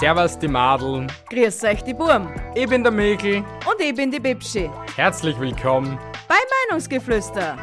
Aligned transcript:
Servus 0.00 0.38
die 0.38 0.48
Madeln. 0.48 1.12
Grüß 1.28 1.62
euch 1.64 1.84
die 1.84 1.92
Burm. 1.92 2.32
Ich 2.54 2.66
bin 2.66 2.82
der 2.82 2.90
Mikl. 2.90 3.44
Und 3.70 3.80
ich 3.80 3.94
bin 3.94 4.10
die 4.10 4.18
Bibschi. 4.18 4.70
Herzlich 4.96 5.38
willkommen 5.38 5.98
bei 6.26 6.36
Meinungsgeflüster. 6.70 7.54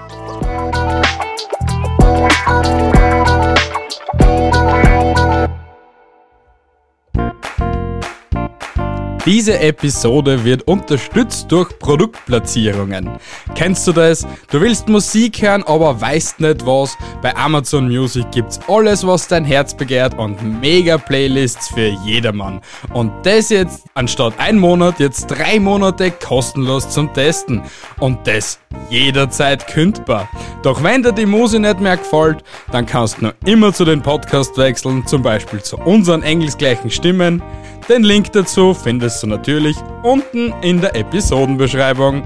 Diese 9.28 9.60
Episode 9.60 10.46
wird 10.46 10.66
unterstützt 10.70 11.52
durch 11.52 11.78
Produktplatzierungen. 11.80 13.10
Kennst 13.56 13.86
du 13.86 13.92
das? 13.92 14.26
Du 14.50 14.62
willst 14.62 14.88
Musik 14.88 15.42
hören, 15.42 15.64
aber 15.64 16.00
weißt 16.00 16.40
nicht 16.40 16.66
was? 16.66 16.96
Bei 17.22 17.36
Amazon 17.36 17.90
Music 17.90 18.32
gibt's 18.32 18.58
alles, 18.70 19.06
was 19.06 19.28
dein 19.28 19.44
Herz 19.44 19.76
begehrt 19.76 20.18
und 20.18 20.62
mega 20.62 20.98
Playlists 20.98 21.68
für 21.68 21.88
jedermann. 22.06 22.62
Und 22.94 23.12
das 23.24 23.50
jetzt 23.50 23.84
anstatt 23.96 24.34
ein 24.38 24.58
Monat 24.58 24.98
jetzt 25.02 25.28
drei 25.28 25.60
Monate 25.60 26.12
kostenlos 26.12 26.90
zum 26.90 27.14
Testen. 27.14 27.64
Und 28.00 28.26
das 28.28 28.60
jederzeit 28.90 29.68
kündbar. 29.68 30.30
Doch 30.64 30.84
wenn 30.84 31.04
dir 31.04 31.12
die 31.12 31.26
Musik 31.26 31.60
nicht 31.60 31.82
mehr 31.82 31.98
gefällt, 31.98 32.46
dann 32.72 32.86
kannst 32.86 33.18
du 33.18 33.26
noch 33.26 33.34
immer 33.44 33.74
zu 33.74 33.84
den 33.84 34.02
Podcast 34.02 34.58
wechseln, 34.58 35.06
zum 35.06 35.22
Beispiel 35.22 35.62
zu 35.62 35.76
unseren 35.80 36.24
engelsgleichen 36.24 36.90
Stimmen. 36.90 37.44
Den 37.90 38.04
Link 38.04 38.32
dazu 38.34 38.74
findest 38.74 39.24
du 39.24 39.28
natürlich 39.28 39.78
unten 40.04 40.54
in 40.62 40.82
der 40.82 40.94
Episodenbeschreibung. 40.94 42.22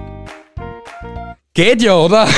Geht 1.53 1.84
ja, 1.84 1.97
oder? 1.97 2.27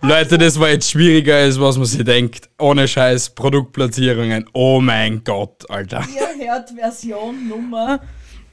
Leute, 0.00 0.38
das 0.38 0.58
war 0.58 0.70
jetzt 0.70 0.90
schwieriger, 0.90 1.36
als 1.36 1.60
was 1.60 1.76
man 1.76 1.84
sich 1.84 2.02
denkt. 2.02 2.48
Ohne 2.58 2.88
Scheiß, 2.88 3.34
Produktplatzierungen. 3.34 4.46
Oh 4.54 4.80
mein 4.80 5.22
Gott, 5.22 5.68
Alter. 5.68 6.02
Ihr 6.14 6.46
hört 6.46 6.70
Version 6.70 7.46
Nummer. 7.46 8.00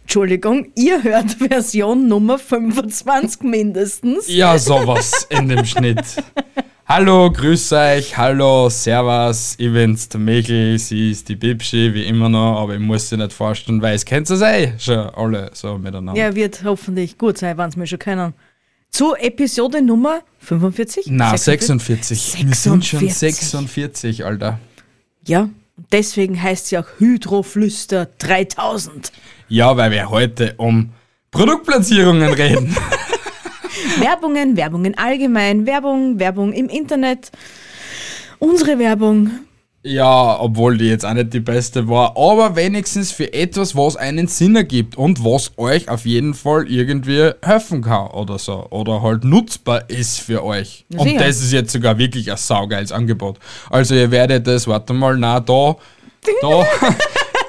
Entschuldigung, 0.02 0.74
ihr 0.76 1.02
hört 1.02 1.32
Version 1.32 2.10
Nummer 2.10 2.38
25 2.38 3.44
mindestens. 3.44 4.28
Ja, 4.28 4.58
sowas 4.58 5.26
in 5.30 5.48
dem 5.48 5.64
Schnitt. 5.64 6.04
Hallo, 6.88 7.32
grüß 7.32 7.72
euch, 7.72 8.16
hallo, 8.16 8.70
servus, 8.70 9.56
ich 9.58 9.74
bin's 9.74 10.08
der 10.08 10.20
Mikl, 10.20 10.78
sie 10.78 11.10
ist 11.10 11.28
die 11.28 11.36
Bibschi, 11.36 11.92
wie 11.96 12.04
immer 12.04 12.30
noch, 12.30 12.62
aber 12.62 12.76
ich 12.76 12.80
muss 12.80 13.10
sie 13.10 13.18
nicht 13.18 13.34
vorstellen, 13.34 13.82
weil 13.82 13.96
es 13.96 14.06
kennt 14.06 14.30
ihr 14.30 14.40
eh 14.40 14.74
schon 14.78 15.00
alle 15.00 15.50
so 15.54 15.80
miteinander. 15.80 16.22
Ja, 16.22 16.36
wird 16.36 16.64
hoffentlich 16.64 17.18
gut 17.18 17.40
sein, 17.40 17.58
wenn 17.58 17.70
es 17.70 17.76
mir 17.76 17.88
schon 17.88 17.98
kennen. 17.98 18.36
Zu 18.92 19.16
Episode 19.16 19.82
Nummer 19.82 20.22
45? 20.38 21.08
Na, 21.10 21.36
46. 21.36 22.22
46. 22.22 22.48
Wir 22.48 22.54
sind 22.54 22.86
schon 22.86 23.10
46, 23.10 24.24
Alter. 24.24 24.60
Ja, 25.26 25.50
deswegen 25.92 26.40
heißt 26.40 26.68
sie 26.68 26.78
auch 26.78 26.86
Hydroflüster 27.00 28.10
3000. 28.20 29.12
Ja, 29.50 29.76
weil 29.76 29.90
wir 29.90 30.12
heute 30.12 30.54
um 30.58 30.92
Produktplatzierungen 31.32 32.32
reden. 32.32 32.78
Werbungen, 34.00 34.58
Werbungen 34.58 34.98
allgemein, 34.98 35.66
Werbung, 35.66 36.20
Werbung 36.20 36.54
im 36.54 36.70
Internet, 36.70 37.32
unsere 38.40 38.80
Werbung. 38.80 39.32
Ja, 39.88 40.40
obwohl 40.42 40.80
die 40.80 40.90
jetzt 40.90 41.06
auch 41.06 41.14
nicht 41.14 41.32
die 41.32 41.40
beste 41.40 41.88
war, 41.88 42.18
aber 42.18 42.56
wenigstens 42.56 43.12
für 43.12 43.32
etwas, 43.32 43.76
was 43.76 43.96
einen 43.96 44.28
Sinn 44.28 44.56
ergibt 44.56 44.98
und 44.98 45.24
was 45.24 45.52
euch 45.58 45.90
auf 45.90 46.08
jeden 46.08 46.34
Fall 46.34 46.68
irgendwie 46.68 47.30
helfen 47.44 47.84
kann 47.84 48.08
oder 48.08 48.40
so. 48.40 48.66
Oder 48.72 49.04
halt 49.04 49.24
nutzbar 49.24 49.88
ist 49.88 50.22
für 50.22 50.44
euch. 50.44 50.86
Ja, 50.90 51.02
und 51.02 51.16
das 51.18 51.40
ist 51.40 51.54
jetzt 51.54 51.72
sogar 51.72 52.00
wirklich 52.00 52.32
ein 52.32 52.38
saugeiles 52.38 52.92
Angebot. 52.92 53.38
Also 53.70 53.94
ihr 53.94 54.10
werdet 54.10 54.48
das, 54.48 54.68
warte 54.68 54.94
mal, 54.94 55.18
na 55.18 55.40
da, 55.40 55.76
da. 56.42 56.66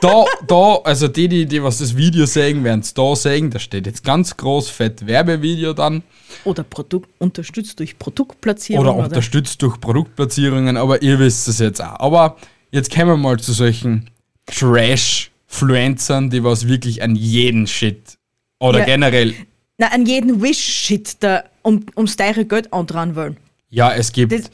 Da, 0.00 0.24
da, 0.46 0.76
also 0.84 1.08
die, 1.08 1.28
die, 1.28 1.46
die 1.46 1.62
was 1.62 1.78
das 1.78 1.96
Video 1.96 2.26
sehen, 2.26 2.64
werden 2.64 2.80
es 2.80 2.94
da 2.94 3.14
sehen. 3.16 3.50
Da 3.50 3.58
steht 3.58 3.86
jetzt 3.86 4.04
ganz 4.04 4.36
groß 4.36 4.68
fett 4.68 5.06
Werbevideo 5.06 5.72
dann. 5.72 6.02
Oder 6.44 6.62
Produkt, 6.62 7.08
unterstützt 7.18 7.78
durch 7.80 7.98
Produktplatzierungen. 7.98 8.88
Oder, 8.88 8.98
oder 8.98 9.06
unterstützt 9.06 9.62
durch 9.62 9.80
Produktplatzierungen, 9.80 10.76
aber 10.76 11.02
ihr 11.02 11.18
wisst 11.18 11.48
es 11.48 11.58
jetzt 11.58 11.82
auch. 11.82 12.00
Aber 12.00 12.36
jetzt 12.70 12.94
kommen 12.94 13.08
wir 13.08 13.16
mal 13.16 13.38
zu 13.38 13.52
solchen 13.52 14.10
Trash-Fluencern, 14.46 16.30
die 16.30 16.44
was 16.44 16.68
wirklich 16.68 17.02
an 17.02 17.16
jeden 17.16 17.66
Shit 17.66 18.18
oder 18.58 18.80
ja. 18.80 18.84
generell. 18.84 19.34
Na, 19.78 19.88
an 19.88 20.06
jeden 20.06 20.42
Wish-Shit 20.42 21.22
da 21.22 21.44
um, 21.62 21.84
ums 21.96 22.16
teure 22.16 22.44
Geld 22.44 22.72
andran 22.72 23.14
wollen. 23.16 23.36
Ja, 23.68 23.92
es 23.92 24.12
gibt. 24.12 24.32
Das, 24.32 24.50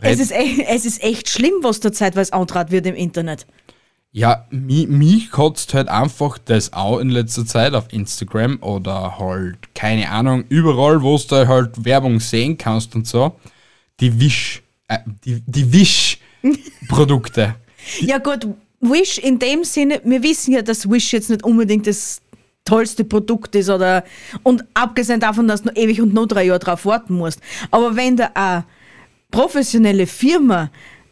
es, 0.00 0.20
ist 0.20 0.32
echt, 0.32 0.60
es 0.68 0.84
ist 0.84 1.02
echt 1.02 1.30
schlimm, 1.30 1.54
was 1.62 1.80
da 1.80 1.92
zeitweise 1.92 2.32
antrat 2.34 2.70
wird 2.70 2.86
im 2.86 2.94
Internet. 2.94 3.46
Ja, 4.16 4.46
mich, 4.48 4.88
mich 4.88 5.30
kotzt 5.30 5.74
halt 5.74 5.88
einfach 5.88 6.38
das 6.38 6.72
auch 6.72 7.00
in 7.00 7.10
letzter 7.10 7.44
Zeit 7.44 7.74
auf 7.74 7.92
Instagram 7.92 8.62
oder 8.62 9.18
halt, 9.18 9.58
keine 9.74 10.10
Ahnung, 10.10 10.44
überall, 10.48 11.02
wo 11.02 11.18
du 11.18 11.46
halt 11.46 11.84
Werbung 11.84 12.18
sehen 12.18 12.56
kannst 12.56 12.94
und 12.94 13.06
so. 13.06 13.36
Die 14.00 14.18
Wish, 14.18 14.62
äh, 14.88 15.00
die, 15.22 15.42
die 15.46 15.70
Wish-Produkte. 15.70 17.56
ja 18.00 18.16
gut, 18.16 18.48
Wish 18.80 19.18
in 19.18 19.38
dem 19.38 19.64
Sinne, 19.64 20.00
wir 20.02 20.22
wissen 20.22 20.54
ja, 20.54 20.62
dass 20.62 20.90
Wish 20.90 21.12
jetzt 21.12 21.28
nicht 21.28 21.44
unbedingt 21.44 21.86
das 21.86 22.22
tollste 22.64 23.04
Produkt 23.04 23.54
ist 23.54 23.68
oder 23.68 24.02
und 24.42 24.64
abgesehen 24.72 25.20
davon, 25.20 25.46
dass 25.46 25.60
du 25.60 25.68
noch 25.68 25.76
ewig 25.76 26.00
und 26.00 26.14
noch 26.14 26.24
drei 26.24 26.44
Jahre 26.44 26.60
drauf 26.60 26.86
warten 26.86 27.16
musst. 27.16 27.40
Aber 27.70 27.96
wenn 27.96 28.16
da 28.16 28.30
eine 28.32 28.64
professionelle 29.30 30.06
Firma 30.06 30.70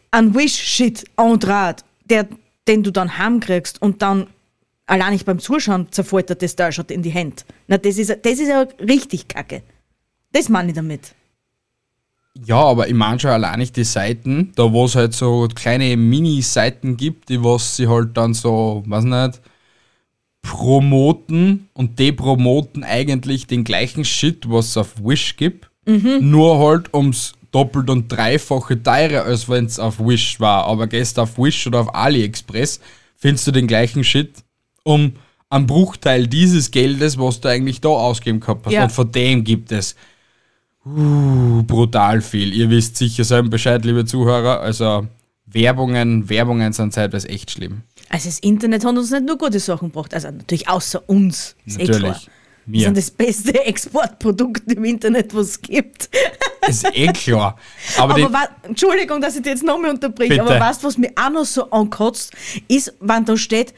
an 0.09 0.33
Wish-Shit 0.33 1.05
antrat, 1.17 1.85
der 2.09 2.27
den 2.67 2.83
du 2.83 2.91
dann 2.91 3.17
heimkriegst 3.17 3.81
und 3.81 4.01
dann 4.01 4.27
allein 4.85 5.13
nicht 5.13 5.25
beim 5.25 5.39
Zuschauen 5.39 5.91
zerfällt 5.91 6.41
das 6.41 6.55
da 6.55 6.71
schon 6.71 6.85
in 6.85 7.01
die 7.01 7.09
Hände. 7.09 7.43
Na, 7.67 7.77
das 7.77 7.97
ist, 7.97 8.09
das 8.09 8.33
ist 8.33 8.47
ja 8.47 8.67
richtig 8.79 9.27
kacke. 9.27 9.63
Das 10.31 10.49
meine 10.49 10.69
ich 10.69 10.75
damit. 10.75 11.15
Ja, 12.45 12.57
aber 12.57 12.87
ich 12.87 12.93
meine 12.93 13.19
schon 13.19 13.31
allein 13.31 13.59
nicht 13.59 13.77
die 13.77 13.85
Seiten, 13.85 14.51
da 14.55 14.73
wo 14.73 14.85
es 14.85 14.95
halt 14.95 15.13
so 15.13 15.47
kleine 15.55 15.95
Mini-Seiten 15.95 16.97
gibt, 16.97 17.29
die 17.29 17.41
was 17.41 17.77
sie 17.77 17.87
halt 17.87 18.17
dann 18.17 18.33
so, 18.33 18.83
weiß 18.85 19.05
nicht, 19.05 19.41
promoten 20.41 21.69
und 21.73 21.97
die 21.97 22.11
promoten 22.11 22.83
eigentlich 22.83 23.47
den 23.47 23.63
gleichen 23.63 24.03
Shit, 24.03 24.49
was 24.49 24.67
es 24.67 24.77
auf 24.77 25.03
Wish 25.03 25.37
gibt, 25.37 25.69
mhm. 25.85 26.29
nur 26.29 26.59
halt 26.59 26.93
ums 26.93 27.33
doppelt 27.55 27.89
und 27.89 28.09
dreifache 28.09 28.83
teurer, 28.83 29.23
als 29.23 29.47
wenn 29.47 29.65
es 29.65 29.79
auf 29.79 29.97
Wish 29.99 30.41
war. 30.41 30.65
Aber 30.65 30.87
gehst 30.87 31.17
auf 31.17 31.37
Wish 31.37 31.65
oder 31.65 31.79
auf 31.79 31.95
AliExpress, 31.95 32.81
findest 33.15 33.47
du 33.47 33.51
den 33.51 33.65
gleichen 33.65 34.03
Shit 34.03 34.43
um 34.83 35.13
einen 35.49 35.65
Bruchteil 35.65 36.27
dieses 36.27 36.69
Geldes, 36.69 37.17
was 37.17 37.39
du 37.39 37.47
eigentlich 37.47 37.79
da 37.79 37.89
ausgeben 37.89 38.41
gehabt 38.41 38.65
hast. 38.65 38.73
Ja. 38.73 38.83
Und 38.83 38.91
von 38.91 39.09
dem 39.09 39.45
gibt 39.45 39.71
es 39.71 39.95
uh, 40.85 41.63
brutal 41.63 42.19
viel. 42.21 42.53
Ihr 42.53 42.69
wisst 42.69 42.97
sicher 42.97 43.23
selber 43.23 43.49
Bescheid, 43.49 43.85
liebe 43.85 44.03
Zuhörer. 44.03 44.59
Also 44.59 45.07
Werbungen, 45.45 46.27
Werbungen 46.27 46.73
sind 46.73 46.91
zeitweise 46.91 47.29
echt 47.29 47.51
schlimm. 47.51 47.83
Also 48.09 48.27
das 48.27 48.39
Internet 48.39 48.83
hat 48.83 48.97
uns 48.97 49.11
nicht 49.11 49.25
nur 49.25 49.37
gute 49.37 49.61
Sachen 49.61 49.89
gebracht, 49.89 50.13
also 50.13 50.29
natürlich 50.29 50.67
außer 50.67 51.07
uns. 51.07 51.55
Ist 51.65 51.79
eh 51.79 51.85
Wir 52.65 52.85
sind 52.85 52.97
das 52.97 53.11
beste 53.11 53.53
Exportprodukt 53.65 54.71
im 54.71 54.83
Internet, 54.85 55.33
was 55.35 55.47
es 55.49 55.61
gibt. 55.61 56.09
Ist 56.67 56.85
eh 56.93 57.07
klar. 57.07 57.57
Aber, 57.97 58.15
aber 58.15 58.33
wa- 58.33 58.49
Entschuldigung, 58.63 59.21
dass 59.21 59.35
ich 59.35 59.43
dich 59.43 59.51
jetzt 59.51 59.63
nochmal 59.63 59.91
unterbreche, 59.91 60.41
aber 60.41 60.59
weißt 60.59 60.81
du, 60.83 60.87
was 60.87 60.97
mir 60.97 61.11
auch 61.15 61.29
noch 61.29 61.45
so 61.45 61.69
ankotzt, 61.69 62.33
ist, 62.67 62.93
wenn 62.99 63.23
da 63.25 63.37
steht, 63.37 63.73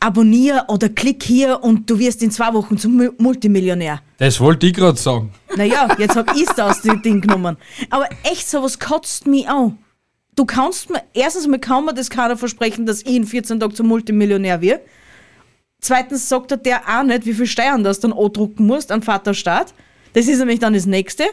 abonnier 0.00 0.64
oder 0.68 0.88
klick 0.88 1.22
hier 1.22 1.62
und 1.62 1.88
du 1.88 1.98
wirst 1.98 2.22
in 2.22 2.30
zwei 2.30 2.52
Wochen 2.52 2.76
zum 2.78 3.10
Multimillionär. 3.18 4.00
Das 4.18 4.38
wollte 4.40 4.66
ich 4.66 4.74
gerade 4.74 4.98
sagen. 4.98 5.32
Naja, 5.56 5.88
jetzt 5.98 6.14
hab 6.16 6.34
ich 6.36 6.46
es 6.48 6.58
aus 6.58 6.82
dem 6.82 7.00
Ding 7.02 7.20
genommen. 7.20 7.56
Aber 7.90 8.08
echt, 8.22 8.48
sowas 8.48 8.78
kotzt 8.78 9.26
mich 9.26 9.48
an. 9.48 9.78
Du 10.36 10.44
kannst 10.44 10.90
mir, 10.90 11.02
erstens 11.14 11.46
mal 11.46 11.58
kann 11.58 11.84
mir 11.84 11.94
das 11.94 12.10
keiner 12.10 12.36
versprechen, 12.36 12.86
dass 12.86 13.02
ich 13.02 13.14
in 13.14 13.24
14 13.26 13.60
Tagen 13.60 13.74
zum 13.74 13.86
Multimillionär 13.86 14.60
werde. 14.60 14.82
Zweitens 15.84 16.30
sagt 16.30 16.50
er 16.50 16.56
der 16.56 16.80
auch 16.88 17.02
nicht, 17.02 17.26
wie 17.26 17.34
viel 17.34 17.46
Steuern 17.46 17.84
das 17.84 18.00
dann 18.00 18.14
andrucken 18.14 18.66
musst 18.66 18.90
an 18.90 19.02
Vaterstaat. 19.02 19.74
Das 20.14 20.26
ist 20.26 20.38
nämlich 20.38 20.58
dann 20.58 20.72
das 20.72 20.86
Nächste. 20.86 21.24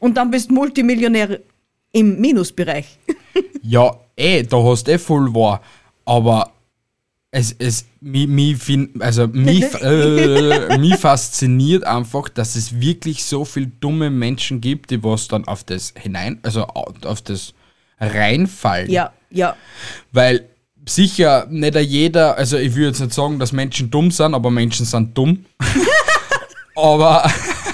Und 0.00 0.16
dann 0.16 0.32
bist 0.32 0.50
du 0.50 0.54
Multimillionär 0.54 1.38
im 1.92 2.20
Minusbereich. 2.20 2.98
ja, 3.62 3.96
eh, 4.16 4.42
da 4.42 4.56
hast 4.64 4.88
du 4.88 4.92
eh 4.94 4.98
voll 4.98 5.32
wahr. 5.32 5.60
Aber 6.04 6.50
es, 7.30 7.54
es, 7.60 7.86
mich, 8.00 8.26
mich, 8.26 8.58
also 8.98 9.28
mich, 9.28 9.72
äh, 9.80 10.76
mich 10.76 10.96
fasziniert 10.96 11.84
einfach, 11.84 12.28
dass 12.28 12.56
es 12.56 12.80
wirklich 12.80 13.24
so 13.24 13.44
viele 13.44 13.68
dumme 13.68 14.10
Menschen 14.10 14.60
gibt, 14.60 14.90
die 14.90 15.04
was 15.04 15.28
dann 15.28 15.46
auf 15.46 15.62
das 15.62 15.94
hinein, 15.96 16.40
also 16.42 16.64
auf 16.64 17.22
das 17.22 17.54
reinfallen. 18.00 18.90
Ja, 18.90 19.12
ja. 19.30 19.54
Weil 20.10 20.48
sicher 20.86 21.46
nicht 21.50 21.74
jeder, 21.76 22.36
also 22.36 22.56
ich 22.56 22.74
würde 22.74 22.88
jetzt 22.88 23.00
nicht 23.00 23.14
sagen, 23.14 23.38
dass 23.38 23.52
Menschen 23.52 23.90
dumm 23.90 24.10
sind, 24.10 24.34
aber 24.34 24.50
Menschen 24.50 24.86
sind 24.86 25.16
dumm. 25.16 25.44
aber 26.76 27.30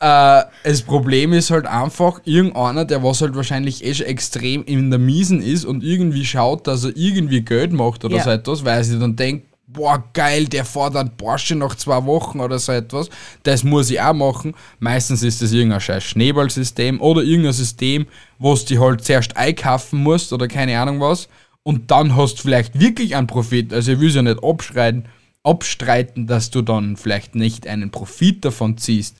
Äh, 0.00 0.44
das 0.62 0.82
Problem 0.82 1.32
ist 1.32 1.50
halt 1.50 1.66
einfach, 1.66 2.20
irgendeiner, 2.24 2.84
der 2.84 3.02
was 3.02 3.20
halt 3.20 3.34
wahrscheinlich 3.34 3.84
eh 3.84 3.94
schon 3.94 4.06
extrem 4.06 4.64
in 4.64 4.90
der 4.90 5.00
Miesen 5.00 5.42
ist 5.42 5.64
und 5.64 5.82
irgendwie 5.82 6.24
schaut, 6.24 6.68
dass 6.68 6.84
er 6.84 6.96
irgendwie 6.96 7.40
Geld 7.40 7.72
macht 7.72 8.04
oder 8.04 8.18
Ja. 8.18 8.22
so 8.22 8.30
etwas, 8.30 8.64
weil 8.64 8.78
er 8.78 8.84
sich 8.84 8.98
dann 9.00 9.16
denkt, 9.16 9.46
boah, 9.66 10.02
geil, 10.12 10.46
der 10.46 10.64
fährt 10.64 10.94
einen 10.94 11.16
Porsche 11.16 11.56
nach 11.56 11.74
zwei 11.74 12.04
Wochen 12.06 12.38
oder 12.38 12.60
so 12.60 12.70
etwas, 12.72 13.10
das 13.42 13.64
muss 13.64 13.90
ich 13.90 14.00
auch 14.00 14.14
machen. 14.14 14.54
Meistens 14.78 15.24
ist 15.24 15.42
das 15.42 15.50
irgendein 15.52 15.80
scheiß 15.80 16.04
Schneeballsystem 16.04 17.00
oder 17.00 17.22
irgendein 17.22 17.52
System, 17.52 18.06
wo 18.38 18.54
du 18.54 18.64
die 18.66 18.78
halt 18.78 19.04
zuerst 19.04 19.36
einkaufen 19.36 20.00
musst 20.00 20.32
oder 20.32 20.46
keine 20.46 20.78
Ahnung 20.78 21.00
was 21.00 21.28
und 21.68 21.90
dann 21.90 22.16
hast 22.16 22.36
du 22.38 22.42
vielleicht 22.44 22.80
wirklich 22.80 23.14
einen 23.14 23.26
Profit. 23.26 23.74
Also 23.74 23.92
ich 23.92 24.00
will 24.00 24.08
es 24.08 24.14
ja 24.14 24.22
nicht 24.22 24.42
abschreiten, 24.42 25.04
abstreiten, 25.42 26.26
dass 26.26 26.50
du 26.50 26.62
dann 26.62 26.96
vielleicht 26.96 27.34
nicht 27.34 27.66
einen 27.66 27.90
Profit 27.90 28.44
davon 28.44 28.78
ziehst, 28.78 29.16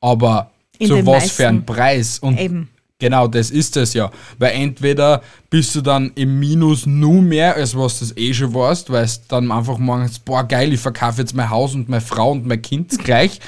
aber 0.00 0.50
In 0.78 0.88
zu 0.88 1.06
was 1.06 1.30
für 1.32 1.48
einen. 1.48 1.64
Preis 1.64 2.18
und 2.18 2.38
Eben. 2.38 2.68
Genau, 2.98 3.28
das 3.28 3.50
ist 3.50 3.76
es 3.76 3.92
ja. 3.92 4.10
Weil 4.38 4.52
entweder 4.52 5.20
bist 5.50 5.74
du 5.74 5.82
dann 5.82 6.12
im 6.14 6.40
Minus 6.40 6.86
nur 6.86 7.20
mehr, 7.20 7.54
als 7.54 7.76
was 7.76 7.98
du 7.98 8.06
das 8.06 8.16
eh 8.16 8.32
schon 8.32 8.54
warst, 8.54 8.88
weil 8.90 9.04
es 9.04 9.20
dann 9.28 9.52
einfach 9.52 9.76
meinst, 9.76 10.24
boah 10.24 10.44
geil, 10.44 10.72
ich 10.72 10.80
verkaufe 10.80 11.20
jetzt 11.20 11.34
mein 11.34 11.50
Haus 11.50 11.74
und 11.74 11.90
meine 11.90 12.00
Frau 12.00 12.30
und 12.32 12.46
mein 12.46 12.62
Kind 12.62 12.98
gleich 13.04 13.38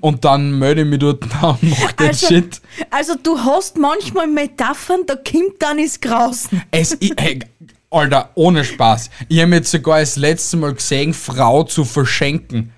und 0.00 0.24
dann 0.24 0.58
melde 0.58 0.82
ich 0.84 0.88
mich 0.88 1.00
dort 1.00 1.22
und 1.42 1.62
mach 1.64 1.92
den 1.92 2.06
Also, 2.08 2.28
Shit. 2.28 2.62
also 2.90 3.12
du 3.22 3.38
hast 3.38 3.76
manchmal 3.76 4.26
Metaphern, 4.26 5.00
da 5.06 5.16
kommt 5.16 5.60
dann 5.60 5.78
ins 5.78 6.00
Grausen. 6.00 6.62
Es, 6.70 6.96
i- 7.02 7.12
hey, 7.18 7.40
Alter, 7.94 8.30
ohne 8.34 8.64
Spaß. 8.64 9.10
Ich 9.28 9.40
habe 9.40 9.54
jetzt 9.54 9.70
sogar 9.70 10.00
das 10.00 10.16
letzte 10.16 10.56
Mal 10.56 10.74
gesehen, 10.74 11.14
Frau 11.14 11.62
zu 11.64 11.84
verschenken. 11.84 12.72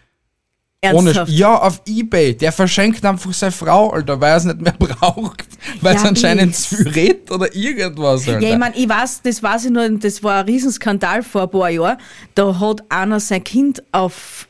Ohne, 0.92 1.08
Ernsthaft. 1.08 1.32
ja, 1.32 1.56
auf 1.58 1.82
Ebay. 1.86 2.34
Der 2.36 2.52
verschenkt 2.52 3.04
einfach 3.04 3.32
seine 3.32 3.50
Frau, 3.50 3.90
Alter, 3.90 4.20
weil 4.20 4.30
er 4.32 4.36
es 4.36 4.44
nicht 4.44 4.60
mehr 4.60 4.72
braucht. 4.78 5.46
Weil 5.80 5.94
Ja, 5.94 6.00
es 6.00 6.06
anscheinend 6.06 6.54
zu 6.54 6.76
viel 6.76 6.88
redet 6.88 7.30
oder 7.30 7.52
irgendwas, 7.54 8.28
Alter. 8.28 8.40
Ja, 8.40 8.52
ich 8.52 8.58
meine, 8.58 8.76
ich 8.76 8.88
weiß, 8.88 9.22
das 9.22 9.42
weiß 9.42 9.64
ich 9.64 9.70
nur, 9.72 9.88
das 9.88 10.22
war 10.22 10.40
ein 10.40 10.44
Riesenskandal 10.46 11.22
vor 11.22 11.42
ein 11.44 11.50
paar 11.50 11.70
Jahren. 11.70 11.98
Da 12.34 12.60
hat 12.60 12.82
einer 12.88 13.18
sein 13.18 13.42
Kind 13.42 13.82
auf 13.90 14.46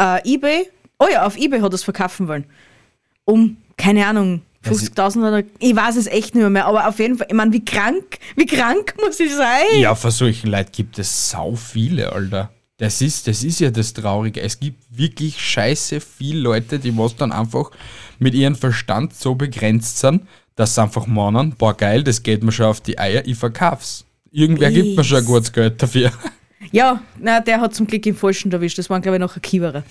äh, 0.00 0.20
Ebay, 0.34 0.68
oh 0.98 1.06
ja, 1.10 1.26
auf 1.26 1.36
Ebay 1.36 1.60
hat 1.60 1.72
er 1.72 1.74
es 1.74 1.82
verkaufen 1.84 2.28
wollen. 2.28 2.44
Um, 3.24 3.56
keine 3.76 4.06
Ahnung, 4.06 4.42
50.000 4.64 5.18
oder, 5.18 5.42
ich 5.58 5.74
weiß 5.74 5.96
es 5.96 6.06
echt 6.06 6.34
nicht 6.34 6.48
mehr, 6.48 6.66
aber 6.66 6.88
auf 6.88 6.98
jeden 6.98 7.18
Fall, 7.18 7.26
ich 7.28 7.34
meine, 7.34 7.52
wie 7.52 7.64
krank, 7.64 8.18
wie 8.36 8.46
krank 8.46 8.94
muss 9.04 9.18
ich 9.20 9.34
sein? 9.34 9.78
Ja, 9.78 9.94
für 9.94 10.10
solchen 10.10 10.50
Leute 10.50 10.70
gibt 10.70 10.98
es 10.98 11.30
sau 11.30 11.54
viele, 11.54 12.12
Alter. 12.12 12.50
Das 12.78 13.00
ist, 13.00 13.28
das 13.28 13.44
ist 13.44 13.60
ja 13.60 13.70
das 13.70 13.92
Traurige. 13.92 14.40
Es 14.40 14.58
gibt 14.58 14.82
wirklich 14.90 15.40
scheiße 15.40 16.00
viele 16.00 16.40
Leute, 16.40 16.78
die 16.78 16.96
was 16.96 17.14
dann 17.14 17.30
einfach 17.30 17.70
mit 18.18 18.34
ihrem 18.34 18.56
Verstand 18.56 19.14
so 19.14 19.34
begrenzt 19.34 19.98
sind, 19.98 20.22
dass 20.56 20.74
sie 20.74 20.82
einfach 20.82 21.06
meinen, 21.06 21.52
boah 21.52 21.76
geil, 21.76 22.02
das 22.02 22.22
geht 22.22 22.42
mir 22.42 22.52
schon 22.52 22.66
auf 22.66 22.80
die 22.80 22.98
Eier, 22.98 23.26
ich 23.26 23.36
verkauf's. 23.36 24.04
Irgendwer 24.30 24.70
gibt 24.70 24.96
mir 24.96 25.04
schon 25.04 25.18
ein 25.18 25.24
gutes 25.24 25.52
Geld 25.52 25.82
dafür. 25.82 26.10
Ja, 26.70 27.00
na, 27.18 27.40
der 27.40 27.60
hat 27.60 27.74
zum 27.74 27.86
Glück 27.86 28.06
im 28.06 28.14
Falschen 28.14 28.52
erwischt, 28.52 28.78
das 28.78 28.88
waren, 28.88 29.02
glaube 29.02 29.16
ich, 29.16 29.20
noch 29.20 29.36
ein 29.36 29.42
Kiewerer. 29.42 29.82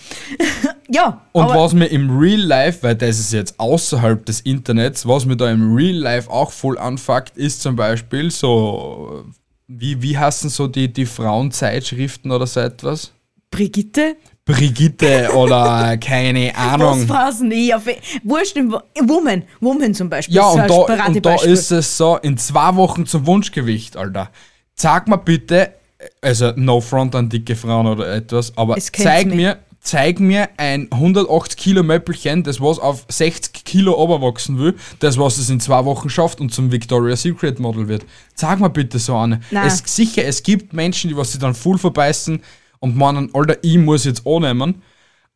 ja, 0.89 1.21
Und 1.31 1.50
was 1.50 1.73
mir 1.73 1.88
im 1.88 2.18
Real 2.18 2.39
Life, 2.39 2.83
weil 2.83 2.95
das 2.95 3.19
ist 3.19 3.33
jetzt 3.33 3.59
außerhalb 3.59 4.25
des 4.25 4.41
Internets, 4.41 5.07
was 5.07 5.25
mir 5.25 5.35
da 5.35 5.51
im 5.51 5.75
Real 5.75 5.97
Life 5.97 6.29
auch 6.29 6.51
voll 6.51 6.77
anfuckt, 6.77 7.38
ist 7.38 7.62
zum 7.62 7.75
Beispiel 7.75 8.31
so, 8.31 9.25
wie, 9.68 10.01
wie 10.01 10.18
heißen 10.18 10.50
so 10.50 10.68
die, 10.68 10.91
die 10.91 11.06
Frauenzeitschriften 11.06 12.31
oder 12.31 12.47
so 12.47 12.62
etwas? 12.62 13.12
Brigitte, 13.51 14.15
Brigitte 14.45 15.29
oder 15.35 15.97
keine 16.01 16.51
was 16.56 16.57
Ahnung. 16.57 17.09
war's 17.09 17.41
nicht? 17.41 17.75
Auf, 17.75 17.83
wurscht, 18.24 18.56
im, 18.56 18.71
Woman, 18.71 19.44
Woman 19.59 19.94
zum 19.94 20.09
Beispiel. 20.09 20.35
Ja, 20.35 20.47
und 20.47 20.69
da, 20.69 21.06
und 21.06 21.25
da 21.25 21.35
ist 21.35 21.71
es 21.71 21.97
so, 21.97 22.17
in 22.17 22.38
zwei 22.38 22.75
Wochen 22.75 23.06
zum 23.06 23.25
Wunschgewicht, 23.25 23.97
Alter. 23.97 24.29
Sag 24.75 25.07
mir 25.07 25.17
bitte, 25.17 25.74
also 26.21 26.53
no 26.56 26.81
front 26.81 27.15
an 27.15 27.30
dicke 27.30 27.56
Frauen 27.56 27.88
oder 27.88 28.13
etwas, 28.13 28.56
aber 28.57 28.77
zeig 28.77 29.27
mich. 29.27 29.36
mir, 29.36 29.59
zeig 29.80 30.19
mir 30.19 30.50
ein 30.57 30.88
180 30.92 31.57
Kilo 31.57 31.83
Möppelchen, 31.83 32.44
das 32.44 32.62
was 32.62 32.80
auf 32.80 33.06
60 33.09 33.65
Kilo 33.65 33.98
oberwachsen 33.98 34.57
will, 34.59 34.75
das 35.00 35.18
was 35.18 35.38
es 35.38 35.50
in 35.50 35.59
zwei 35.59 35.86
Wochen 35.86 36.09
schafft 36.09 36.39
und 36.39 36.53
zum 36.53 36.71
Victoria's 36.71 37.21
Secret 37.21 37.59
Model 37.59 37.88
wird. 37.88 38.06
Sag 38.36 38.59
mir 38.59 38.69
bitte 38.69 39.00
so 39.00 39.15
eine. 39.15 39.42
Nein. 39.51 39.68
Es, 39.68 39.83
sicher, 39.86 40.24
es 40.25 40.44
gibt 40.44 40.74
Menschen, 40.74 41.09
die 41.09 41.18
was 41.18 41.31
sich 41.31 41.42
dann 41.42 41.56
voll 41.56 41.77
verbeißen 41.77 42.42
und 42.80 42.95
meinen, 42.95 43.30
Alter, 43.33 43.57
ich 43.62 43.77
muss 43.77 44.06
jetzt 44.06 44.25
annehmen, 44.25 44.81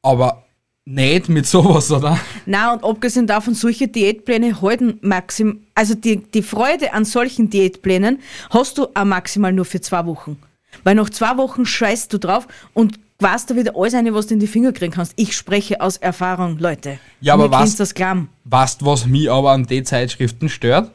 aber 0.02 0.46
nicht 0.86 1.30
mit 1.30 1.48
sowas, 1.48 1.92
oder? 1.92 2.20
Na 2.46 2.74
und 2.74 2.84
abgesehen 2.84 3.26
davon, 3.26 3.56
solche 3.56 3.88
Diätpläne 3.88 4.62
halten 4.62 5.00
maxim, 5.02 5.66
also 5.74 5.96
die, 5.96 6.18
die 6.18 6.44
Freude 6.44 6.94
an 6.94 7.06
solchen 7.06 7.50
Diätplänen 7.50 8.20
hast 8.52 8.78
du 8.78 8.88
auch 8.94 9.04
maximal 9.04 9.52
nur 9.52 9.66
für 9.66 9.82
zwei 9.82 10.06
Wochen. 10.06 10.38
Weil 10.84 10.96
nach 10.96 11.10
zwei 11.10 11.38
Wochen 11.38 11.66
scheißt 11.66 12.12
du 12.12 12.18
drauf 12.18 12.48
und 12.74 13.00
weißt 13.20 13.50
da 13.50 13.56
wieder 13.56 13.74
alles 13.76 13.94
eine, 13.94 14.14
was 14.14 14.28
du 14.28 14.34
in 14.34 14.40
die 14.40 14.48
Finger 14.48 14.72
kriegen 14.74 14.92
kannst. 14.94 15.14
Ich 15.16 15.36
spreche 15.36 15.82
aus 15.82 15.98
Erfahrung, 15.98 16.58
Leute. 16.60 17.00
Ja, 17.22 17.34
aber 17.34 17.50
was- 17.52 17.76
das 17.76 17.94
Klamm. 17.94 18.30
Weißt 18.44 18.86
was 18.86 19.06
mich 19.06 19.32
aber 19.32 19.52
an 19.52 19.66
den 19.66 19.86
Zeitschriften 19.86 20.50
stört? 20.50 20.92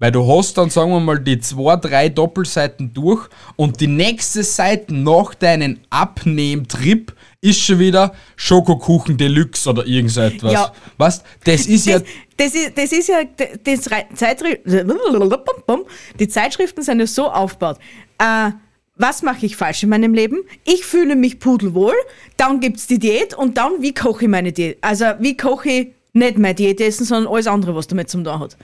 Weil 0.00 0.12
du 0.12 0.26
hast 0.26 0.56
dann, 0.56 0.70
sagen 0.70 0.90
wir 0.92 1.00
mal, 1.00 1.18
die 1.20 1.38
zwei, 1.40 1.76
drei 1.76 2.08
Doppelseiten 2.08 2.94
durch 2.94 3.28
und 3.56 3.80
die 3.80 3.86
nächste 3.86 4.42
Seite 4.42 4.94
nach 4.94 5.34
deinem 5.34 5.78
Abnehmtrip 5.90 7.14
ist 7.42 7.60
schon 7.60 7.78
wieder 7.78 8.14
Schokokuchen 8.36 9.18
Deluxe 9.18 9.68
oder 9.68 9.86
irgend 9.86 10.10
so 10.10 10.22
etwas. 10.22 10.52
Ja. 10.52 10.72
Weißt 10.96 11.22
das 11.44 11.66
ist 11.66 11.86
ja. 11.86 12.00
Das, 12.36 12.54
ist, 12.54 12.76
das 12.76 12.92
ist 12.92 13.08
ja, 13.08 13.16
das 13.62 13.82
Zeitschri 14.14 14.58
die 16.18 16.28
Zeitschriften 16.28 16.82
sind 16.82 17.00
ja 17.00 17.06
so 17.06 17.30
aufgebaut. 17.30 17.78
Äh, 18.18 18.52
was 19.00 19.22
mache 19.22 19.46
ich 19.46 19.56
falsch 19.56 19.82
in 19.82 19.88
meinem 19.88 20.14
Leben? 20.14 20.38
Ich 20.64 20.84
fühle 20.84 21.16
mich 21.16 21.38
pudelwohl, 21.38 21.94
dann 22.36 22.60
gibt's 22.60 22.86
die 22.86 22.98
Diät 22.98 23.34
und 23.34 23.56
dann, 23.56 23.72
wie 23.80 23.94
koche 23.94 24.24
ich 24.24 24.30
meine 24.30 24.52
Diät? 24.52 24.78
Also, 24.80 25.06
wie 25.18 25.36
koche 25.36 25.68
ich 25.70 25.88
nicht 26.12 26.38
meine 26.38 26.54
Diät 26.54 26.80
essen, 26.80 27.04
sondern 27.04 27.32
alles 27.32 27.46
andere, 27.46 27.74
was 27.74 27.86
damit 27.86 28.10
zum 28.10 28.24
tun 28.24 28.40
hat. 28.40 28.56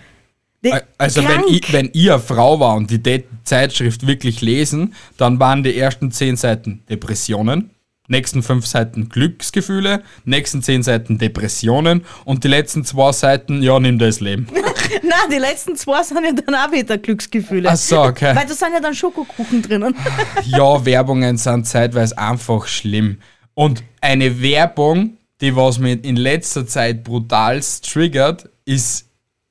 Die- 0.65 0.73
Also 0.99 1.23
wenn 1.23 1.45
ich, 1.49 1.73
wenn 1.73 1.91
ich 1.93 2.11
eine 2.11 2.21
Frau 2.21 2.59
war 2.59 2.75
und 2.77 2.91
die 2.91 3.03
De 3.03 3.25
Zeitschrift 3.45 4.07
wirklich 4.07 4.41
lesen, 4.41 4.95
dann 5.17 5.39
waren 5.39 5.63
die 5.63 5.77
ersten 5.79 6.11
zehn 6.11 6.37
Seiten 6.37 6.83
Depressionen, 6.91 7.71
nächsten 8.09 8.43
fünf 8.43 8.67
Seiten 8.67 9.09
Glücksgefühle, 9.09 10.03
nächsten 10.25 10.63
zehn 10.63 10.83
Seiten 10.83 11.19
Depressionen 11.19 12.05
und 12.25 12.45
die 12.45 12.49
letzten 12.49 12.85
zwei 12.85 13.13
Seiten, 13.13 13.63
ja, 13.63 13.79
nimm 13.79 13.99
das 13.99 14.21
Leben. 14.21 14.47
Nein, 15.03 15.31
die 15.31 15.39
letzten 15.39 15.77
zwei 15.77 16.03
sind 16.03 16.25
ja 16.25 16.33
dann 16.33 16.55
auch 16.55 16.73
wieder 16.73 16.99
Glücksgefühle. 16.99 17.69
Ach 17.71 17.77
so, 17.77 18.03
okay. 18.03 18.35
Weil 18.35 18.47
da 18.47 18.55
sind 18.55 18.73
ja 18.73 18.81
dann 18.81 18.95
Schokokuchen 18.95 19.63
drinnen. 19.63 19.95
ja, 20.45 20.85
Werbungen 20.85 21.37
sind 21.37 21.67
zeitweise 21.67 22.17
einfach 22.19 22.67
schlimm. 22.67 23.19
Und 23.55 23.83
eine 24.01 24.41
Werbung, 24.43 25.17
die 25.41 25.55
was 25.57 25.79
mich 25.79 26.05
in 26.05 26.17
letzter 26.17 26.67
Zeit 26.67 27.05
brutal 27.05 27.61
triggert, 27.83 28.49
ist 28.65 29.09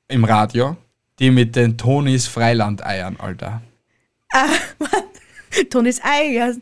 im 0.08 0.24
Radio, 0.24 0.76
die 1.18 1.30
mit 1.30 1.56
den 1.56 1.76
Tonis 1.76 2.26
Freilandeiern, 2.26 3.16
Alter. 3.18 3.62
Tonis 5.70 6.00
Eier 6.02 6.54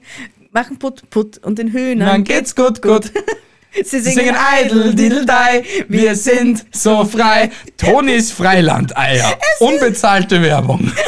machen 0.55 0.79
Put 0.79 1.11
Put 1.11 1.39
und 1.39 1.59
den 1.59 1.73
Hühnern 1.73 2.09
Dann 2.09 2.25
geht's 2.25 2.55
gut, 2.55 2.81
gut. 2.81 3.11
Sie 3.75 3.99
Sie 3.99 4.13
singen 4.13 4.37
Idle, 4.63 4.95
Diddle 4.95 5.27
Die, 5.27 5.85
wir 5.89 6.15
sind 6.15 6.65
so 6.71 7.05
frei. 7.05 7.51
Tonis 7.77 8.31
Freilandeier. 8.31 9.37
Unbezahlte 9.61 10.41
Werbung. 10.41 10.91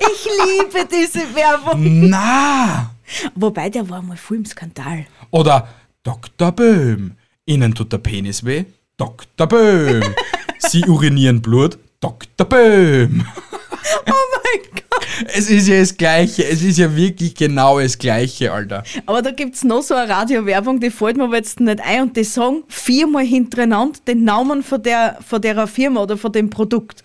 Ich 0.00 0.24
liebe 0.24 0.88
diese 0.90 1.34
Werbung. 1.34 2.08
Na! 2.08 2.94
Wobei, 3.34 3.68
der 3.68 3.88
war 3.88 4.00
mal 4.02 4.16
voll 4.16 4.38
im 4.38 4.44
Skandal. 4.44 5.06
Oder 5.30 5.68
Dr. 6.02 6.52
Böhm. 6.52 7.12
Ihnen 7.46 7.74
tut 7.74 7.92
der 7.92 7.98
Penis 7.98 8.44
weh? 8.44 8.64
Dr. 8.96 9.46
Böhm. 9.46 10.14
Sie 10.58 10.84
urinieren 10.84 11.42
Blut? 11.42 11.78
Dr. 12.00 12.46
Böhm. 12.46 13.26
Oh 14.06 14.38
mein 14.44 14.82
Gott. 14.90 15.06
Es 15.34 15.50
ist 15.50 15.68
ja 15.68 15.78
das 15.78 15.96
Gleiche. 15.96 16.44
Es 16.44 16.62
ist 16.62 16.78
ja 16.78 16.94
wirklich 16.94 17.34
genau 17.34 17.80
das 17.80 17.98
Gleiche, 17.98 18.52
Alter. 18.52 18.82
Aber 19.06 19.22
da 19.22 19.30
gibt's 19.30 19.64
noch 19.64 19.82
so 19.82 19.94
eine 19.94 20.08
Radiowerbung, 20.08 20.80
die 20.80 20.90
fällt 20.90 21.16
mir 21.16 21.24
aber 21.24 21.36
jetzt 21.36 21.60
nicht 21.60 21.80
ein 21.80 22.02
und 22.02 22.16
die 22.16 22.24
sagen 22.24 22.64
viermal 22.68 23.24
hintereinander 23.24 23.98
den 24.06 24.24
Namen 24.24 24.62
von 24.62 24.82
der, 24.82 25.18
von 25.26 25.40
der 25.40 25.66
Firma 25.66 26.02
oder 26.02 26.16
von 26.16 26.32
dem 26.32 26.50
Produkt. 26.50 27.02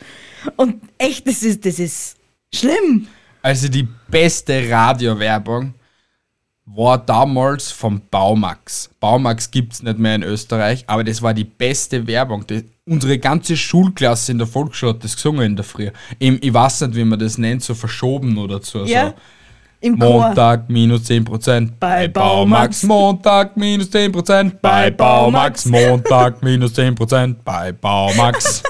Und 0.56 0.82
echt, 0.98 1.28
das 1.28 1.44
ist, 1.44 1.66
das 1.66 1.80
ist 1.80 2.18
schlimm. 2.54 3.08
Also 3.42 3.68
die 3.68 3.88
beste 4.10 4.70
Radiowerbung 4.70 5.74
war 6.66 6.98
damals 6.98 7.72
vom 7.72 8.02
Baumax. 8.12 8.90
Baumax 9.00 9.50
gibt 9.50 9.74
es 9.74 9.84
nicht 9.84 9.98
mehr 9.98 10.16
in 10.16 10.24
Österreich, 10.24 10.84
aber 10.88 11.04
das 11.04 11.22
war 11.22 11.34
die 11.34 11.46
beste 11.46 12.06
Werbung. 12.08 12.46
Die, 12.46 12.66
unsere 12.88 13.18
ganze 13.20 13.56
Schulklasse 13.58 14.32
in 14.32 14.38
der 14.38 14.48
Volksschule 14.48 14.94
hat 14.94 15.04
das 15.04 15.16
gesungen 15.16 15.46
in 15.46 15.56
der 15.56 15.66
Früh. 15.66 15.90
Im, 16.20 16.40
ich 16.42 16.54
weiß 16.54 16.82
nicht, 16.82 16.96
wie 16.96 17.04
man 17.04 17.20
das 17.20 17.38
nennt, 17.38 17.64
so 17.64 17.76
verschoben 17.76 18.38
oder 18.38 18.62
so. 18.62 18.86
Ja. 18.86 19.08
so. 19.10 19.14
Im 19.80 20.00
Chor. 20.00 20.28
Montag 20.28 20.70
minus 20.70 21.02
10%. 21.04 21.74
Bei 21.80 22.08
Baumax. 22.08 22.82
Montag 22.84 23.56
minus 23.56 23.90
10%. 23.90 24.54
Bei 24.60 24.90
Bei 24.90 24.92
Baumax. 24.92 25.66
Montag 25.66 26.42
minus 26.42 26.74
10%. 26.76 27.36
Bei 27.46 27.72
Baumax. 27.72 28.64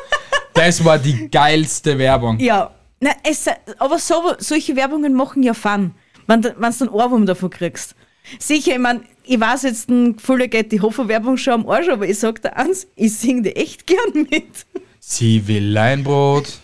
Das 0.54 0.84
war 0.84 0.98
die 0.98 1.30
geilste 1.30 1.98
Werbung. 1.98 2.40
Ja, 2.40 2.72
na, 3.00 3.12
es, 3.24 3.46
aber 3.78 4.00
so, 4.00 4.34
solche 4.40 4.76
Werbungen 4.76 5.14
machen 5.14 5.44
ja 5.44 5.54
Fun, 5.54 5.92
wenn, 6.26 6.42
du- 6.42 6.56
einen 6.58 6.90
Ohrwurm 6.90 7.26
davon 7.26 7.52
kriegst. 7.52 7.96
Sicher, 8.40 8.74
ich 8.74 8.80
mein, 8.80 9.02
ich 9.28 9.40
weiß 9.40 9.64
jetzt, 9.64 9.90
ein 9.90 10.16
Gefühl 10.16 10.48
geht 10.48 10.72
die 10.72 10.82
Hofer-Werbung 10.82 11.38
schon 11.38 11.54
am 11.54 11.70
Arsch, 11.70 11.90
aber 11.90 12.08
ich 12.08 12.20
sag 12.20 12.42
dir 12.42 12.56
eins, 12.56 12.88
ich 12.96 13.14
sing 13.14 13.44
die 13.44 13.56
echt 13.56 13.86
gern 13.86 14.28
mit. 14.30 14.66
Sie 15.00 15.48
will 15.48 15.78
ein 15.78 16.04
Brot. 16.04 16.60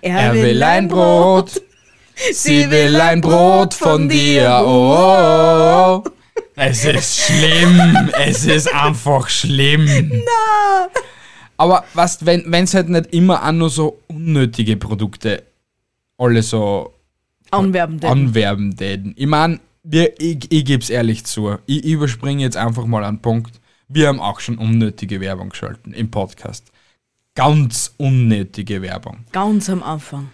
Er, 0.00 0.18
Er 0.18 0.34
will 0.34 0.62
ein 0.62 0.88
Brot. 0.88 1.60
Sie 2.32 2.70
will 2.70 3.00
ein 3.00 3.20
Brot 3.20 3.74
von 3.74 4.08
dir. 4.08 4.62
Oh, 4.64 4.94
oh, 4.96 6.02
oh. 6.06 6.10
Es 6.56 6.84
ist 6.84 7.20
schlimm. 7.26 8.10
Es 8.24 8.44
ist 8.46 8.72
einfach 8.72 9.28
schlimm. 9.28 9.88
Aber 11.56 11.84
was, 11.94 12.24
wenn 12.24 12.52
es 12.52 12.74
halt 12.74 12.88
nicht 12.88 13.12
immer 13.12 13.44
auch 13.44 13.52
nur 13.52 13.70
so 13.70 14.00
unnötige 14.08 14.76
Produkte 14.76 15.42
alle 16.18 16.42
so 16.42 16.92
Anwerbende. 17.50 18.08
anwerben 18.08 18.76
täten. 18.76 19.14
Ich 19.16 19.26
meine, 19.26 19.58
wir, 19.84 20.20
ich, 20.20 20.50
ich 20.50 20.64
gebe 20.64 20.82
es 20.82 20.90
ehrlich 20.90 21.24
zu. 21.24 21.56
Ich 21.66 21.84
überspringe 21.84 22.42
jetzt 22.42 22.56
einfach 22.56 22.86
mal 22.86 23.04
einen 23.04 23.20
Punkt. 23.20 23.60
Wir 23.88 24.08
haben 24.08 24.20
auch 24.20 24.40
schon 24.40 24.58
unnötige 24.58 25.20
Werbung 25.20 25.50
geschalten 25.50 25.92
im 25.92 26.10
Podcast. 26.10 26.64
Ganz 27.34 27.94
unnötige 27.98 28.82
Werbung. 28.82 29.24
Ganz 29.32 29.68
am 29.68 29.82
Anfang. 29.82 30.30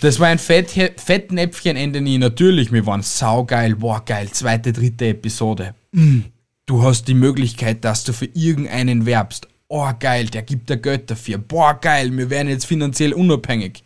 Das 0.00 0.20
war 0.20 0.28
ein 0.28 0.38
Fett, 0.38 0.70
Fettnäpfchenende 0.70 2.00
nie. 2.00 2.18
Natürlich, 2.18 2.70
wir 2.72 2.86
waren 2.86 3.02
saugeil. 3.02 3.76
Boah, 3.76 4.04
geil. 4.04 4.30
Zweite, 4.30 4.72
dritte 4.72 5.06
Episode. 5.08 5.74
Mm, 5.92 6.20
Du 6.66 6.82
hast 6.84 7.08
die 7.08 7.14
Möglichkeit, 7.14 7.84
dass 7.84 8.04
du 8.04 8.12
für 8.12 8.28
irgendeinen 8.34 9.04
werbst. 9.04 9.48
Oh, 9.66 9.90
geil, 9.98 10.26
der 10.26 10.42
gibt 10.42 10.70
dir 10.70 10.76
Geld 10.76 11.10
dafür. 11.10 11.38
Boah, 11.38 11.74
geil, 11.74 12.16
wir 12.16 12.30
werden 12.30 12.48
jetzt 12.48 12.66
finanziell 12.66 13.12
unabhängig. 13.12 13.82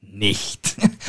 Nicht. 0.00 0.76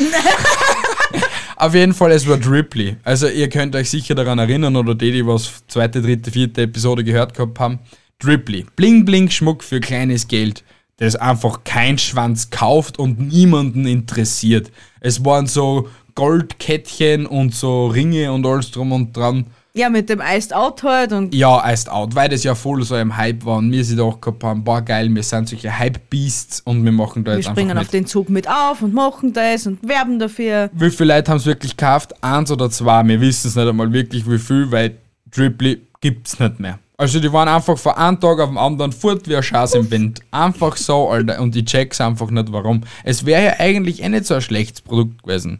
Auf 1.58 1.74
jeden 1.74 1.94
Fall, 1.94 2.12
es 2.12 2.28
war 2.28 2.38
Dripply. 2.38 2.98
Also, 3.04 3.28
ihr 3.28 3.50
könnt 3.50 3.76
euch 3.76 3.90
sicher 3.90 4.14
daran 4.14 4.40
erinnern, 4.40 4.76
oder 4.76 4.94
die, 4.94 5.12
die 5.12 5.26
was 5.26 5.64
zweite, 5.68 6.02
dritte, 6.02 6.32
vierte 6.32 6.64
Episode 6.64 7.04
gehört 7.04 7.34
gehabt 7.34 7.60
haben. 7.60 7.80
Dripply. 8.20 8.66
Bling, 8.76 9.06
bling, 9.06 9.30
Schmuck 9.30 9.64
für 9.64 9.80
kleines 9.80 10.28
Geld, 10.28 10.64
das 10.98 11.16
einfach 11.16 11.64
kein 11.64 11.98
Schwanz 11.98 12.50
kauft 12.50 13.00
und 13.00 13.20
niemanden 13.20 13.88
interessiert. 13.88 14.72
Es 15.00 15.24
waren 15.24 15.48
so 15.48 15.90
Goldkettchen 16.16 17.26
und 17.26 17.54
so 17.54 17.88
Ringe 17.88 18.32
und 18.32 18.46
alles 18.46 18.72
drum 18.72 18.92
und 18.92 19.16
dran. 19.16 19.48
Ja, 19.77 19.89
mit 19.89 20.10
dem 20.10 20.22
Iced 20.25 20.53
Out 20.53 20.84
halt 20.84 21.12
und 21.12 21.36
Ja, 21.36 21.62
Iced 21.70 21.89
Out, 21.89 22.15
weil 22.15 22.29
das 22.29 22.46
ja 22.46 22.55
voll 22.55 22.82
so 22.84 22.96
im 22.96 23.17
Hype 23.17 23.44
war 23.44 23.58
und 23.58 23.72
wir 23.74 23.84
sie 23.84 23.98
doch 23.98 24.22
gehabt 24.22 24.41
haben, 24.41 24.63
boah 24.63 24.82
geil, 24.82 25.13
wir 25.13 25.22
sind 25.22 25.50
solche 25.50 25.77
Hype-Beasts 25.77 26.62
und 26.62 26.86
wir 26.86 26.94
machen 26.94 27.25
da 27.25 27.32
wir 27.32 27.39
jetzt 27.39 27.50
springen 27.50 27.72
einfach 27.72 27.82
auf 27.82 27.88
mit. 27.88 27.94
den 27.94 28.05
Zug 28.05 28.29
mit 28.29 28.48
auf 28.50 28.82
und 28.82 28.94
machen 28.94 29.34
das 29.34 29.67
und 29.67 29.86
werben 29.86 30.17
dafür. 30.17 30.70
Wie 30.72 30.89
viele 30.89 31.15
Leute 31.15 31.29
haben 31.29 31.39
es 31.39 31.46
wirklich 31.46 31.75
gekauft? 31.75 32.13
Eins 32.24 32.50
oder 32.51 32.70
zwei, 32.70 33.05
wir 33.05 33.20
wissen 33.20 33.50
es 33.50 33.55
nicht 33.58 33.67
einmal 33.67 33.91
wirklich 33.91 34.29
wie 34.29 34.39
viel, 34.39 34.72
weil 34.72 34.96
Dribbly 35.29 35.82
gibt's 36.00 36.39
nicht 36.39 36.58
mehr. 36.62 36.79
Also 36.98 37.20
die 37.20 37.34
waren 37.34 37.50
einfach 37.50 37.77
von 37.77 37.96
einem 37.96 38.20
Tag 38.22 38.39
auf 38.39 38.48
den 38.48 38.58
anderen 38.58 38.94
fort 38.94 39.27
wie 39.27 39.36
ein 39.36 39.44
Schaß 39.44 39.74
im 39.74 39.91
Wind. 39.91 40.22
Einfach 40.32 40.77
so, 40.77 41.10
Alter, 41.10 41.41
und 41.41 41.53
ich 41.53 41.65
check's 41.65 42.00
einfach 42.00 42.32
nicht 42.32 42.50
warum. 42.53 42.82
Es 43.03 43.25
wäre 43.25 43.44
ja 43.44 43.53
eigentlich 43.60 44.01
eh 44.01 44.08
nicht 44.08 44.25
so 44.25 44.36
ein 44.36 44.41
schlechtes 44.41 44.79
Produkt 44.82 45.24
gewesen. 45.24 45.60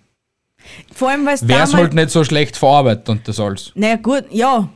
Vor 0.94 1.10
allem, 1.10 1.26
weil 1.26 1.36
es 1.36 1.48
Wär's 1.48 1.72
damals... 1.72 1.74
halt 1.88 1.94
nicht 1.94 2.10
so 2.10 2.24
schlecht 2.24 2.58
verarbeitet 2.58 3.10
und 3.10 3.28
das 3.28 3.40
alles. 3.40 3.72
Naja, 3.76 3.96
gut, 3.98 4.26
ja, 4.32 4.70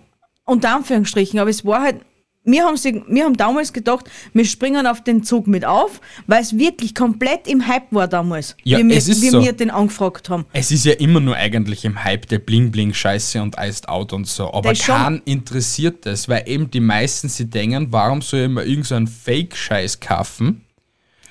unter 0.46 0.76
Anführungsstrichen, 0.76 1.40
aber 1.40 1.50
es 1.50 1.64
war 1.66 1.82
halt, 1.82 1.98
wir 2.46 2.64
haben, 2.64 2.78
sie, 2.78 3.04
wir 3.08 3.26
haben 3.26 3.36
damals 3.38 3.74
gedacht, 3.74 4.10
wir 4.34 4.46
springen 4.46 4.88
auf 4.88 5.04
den 5.04 5.24
Zug 5.24 5.46
mit 5.46 5.66
auf, 5.66 6.02
weil 6.26 6.42
es 6.42 6.58
wirklich 6.58 6.96
komplett 6.96 7.48
im 7.48 7.68
Hype 7.68 7.92
war 7.92 8.08
damals, 8.08 8.56
Ja, 8.64 8.80
wie, 8.80 8.88
wir, 8.88 8.98
es 8.98 9.08
ist 9.08 9.22
wie 9.22 9.30
so. 9.30 9.42
wir 9.44 9.54
den 9.54 9.70
angefragt 9.70 10.30
haben. 10.30 10.46
Es 10.54 10.72
ist 10.72 10.86
ja 10.86 10.94
immer 10.94 11.20
nur 11.20 11.36
eigentlich 11.36 11.86
im 11.86 12.04
Hype 12.04 12.28
der 12.28 12.40
Bling-Bling-Scheiße 12.40 13.42
und 13.42 13.56
Iced 13.60 13.88
Out 13.90 14.14
und 14.14 14.26
so. 14.28 14.52
Aber 14.54 14.70
Das 14.70 14.80
keinen 14.80 15.22
interessiert 15.26 16.06
das, 16.06 16.28
weil 16.30 16.44
eben 16.48 16.72
die 16.72 16.80
meisten 16.80 17.30
sich 17.30 17.50
denken, 17.50 17.88
warum 17.92 18.22
soll 18.22 18.40
ich 18.42 18.50
mir 18.50 18.64
irgendeinen 18.64 19.08
Fake-Scheiß 19.08 20.00
kaufen, 20.00 20.66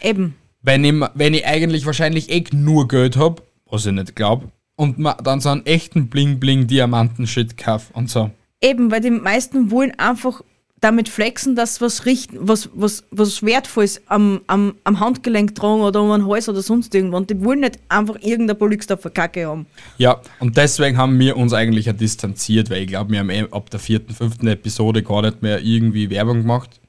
Eben. 0.00 0.36
wenn 0.62 0.84
ich, 0.84 0.94
wenn 1.14 1.34
ich 1.34 1.46
eigentlich 1.46 1.86
wahrscheinlich 1.86 2.30
eh 2.30 2.44
nur 2.52 2.86
Geld 2.86 3.16
hab, 3.16 3.42
was 3.70 3.87
ich 3.87 3.92
nicht 3.92 4.16
glaube, 4.16 4.48
und 4.76 4.98
ma- 4.98 5.14
dann 5.22 5.40
so 5.40 5.48
einen 5.48 5.66
echten 5.66 6.08
Bling-Bling-Diamanten-Shit 6.08 7.56
kauf 7.56 7.90
und 7.92 8.10
so. 8.10 8.30
Eben, 8.60 8.90
weil 8.90 9.00
die 9.00 9.10
meisten 9.10 9.70
wollen 9.70 9.92
einfach 9.98 10.42
damit 10.80 11.08
flexen, 11.08 11.56
dass 11.56 11.80
was 11.80 12.06
richt, 12.06 12.30
was, 12.34 12.70
was, 12.72 13.02
was 13.10 13.42
Wertvolles 13.42 14.00
am, 14.06 14.42
am, 14.46 14.75
am 14.84 15.00
Handgelenk 15.00 15.56
tragen 15.56 15.80
oder 15.80 16.00
um 16.00 16.10
den 16.10 16.28
Hals 16.28 16.48
oder 16.48 16.62
sonst 16.62 16.94
irgendwo. 16.94 17.16
Und 17.16 17.30
die 17.30 17.44
wollen 17.44 17.60
nicht 17.60 17.80
einfach 17.88 18.14
irgendein 18.20 18.56
Polyester 18.56 18.96
Kacke 18.96 19.48
haben. 19.48 19.66
Ja, 19.96 20.20
und 20.38 20.56
deswegen 20.56 20.96
haben 20.96 21.18
wir 21.18 21.37
uns 21.37 21.52
eigentlich 21.52 21.87
ja 21.87 21.92
distanziert, 21.92 22.70
weil 22.70 22.82
ich 22.82 22.87
glaube, 22.88 23.10
wir 23.10 23.18
haben 23.18 23.30
eh 23.30 23.44
ab 23.50 23.70
der 23.70 23.80
vierten, 23.80 24.14
fünften 24.14 24.46
Episode 24.46 25.02
gar 25.02 25.22
nicht 25.22 25.42
mehr 25.42 25.60
irgendwie 25.60 26.10
Werbung 26.10 26.42
gemacht. 26.42 26.80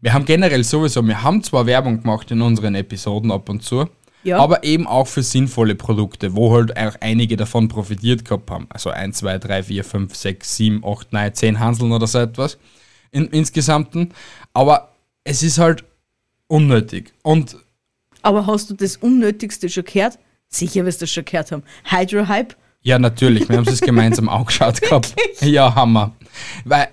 Wir 0.00 0.12
haben 0.12 0.24
generell 0.24 0.64
sowieso, 0.64 1.06
wir 1.06 1.22
haben 1.22 1.42
zwar 1.44 1.66
Werbung 1.66 2.02
gemacht 2.02 2.30
in 2.32 2.42
unseren 2.42 2.74
Episoden 2.74 3.30
ab 3.30 3.48
und 3.48 3.62
zu, 3.62 3.88
Ja. 4.26 4.38
aber 4.38 4.64
eben 4.64 4.86
auch 4.86 5.06
für 5.06 5.22
sinnvolle 5.22 5.74
Produkte, 5.76 6.34
wo 6.34 6.52
halt 6.52 6.76
auch 6.76 6.96
einige 7.00 7.36
davon 7.36 7.68
profitiert 7.68 8.24
gehabt 8.24 8.50
haben. 8.50 8.66
Also 8.68 8.90
1, 8.90 9.18
2, 9.18 9.38
3, 9.38 9.62
4, 9.62 9.84
5, 9.84 10.14
6, 10.14 10.56
7, 10.56 10.84
8, 10.84 11.12
9, 11.12 11.34
10 11.34 11.60
Hanseln 11.60 11.92
oder 11.92 12.06
so 12.06 12.18
etwas 12.18 12.58
in, 13.12 13.28
insgesamten. 13.28 14.12
Aber 14.52 14.92
es 15.24 15.42
ist 15.42 15.58
halt 15.58 15.84
unnötig. 16.48 17.12
Und 17.22 17.56
Aber 18.22 18.46
hast 18.46 18.70
du 18.70 18.74
das 18.74 18.96
Unnötigste 18.96 19.68
schon 19.68 19.84
gehört? 19.84 20.18
Sicher 20.48 20.84
wirst 20.84 21.00
du 21.00 21.04
das 21.04 21.12
schon 21.12 21.24
gehört 21.24 21.52
haben. 21.52 21.62
Hydro 21.84 22.28
Hype? 22.28 22.56
Ja, 22.82 22.98
natürlich. 22.98 23.48
Wir 23.48 23.56
haben 23.56 23.66
es 23.68 23.80
gemeinsam 23.80 24.28
angeschaut 24.28 24.80
gehabt. 24.80 25.14
Ja, 25.40 25.74
Hammer. 25.74 26.12
Weil, 26.64 26.88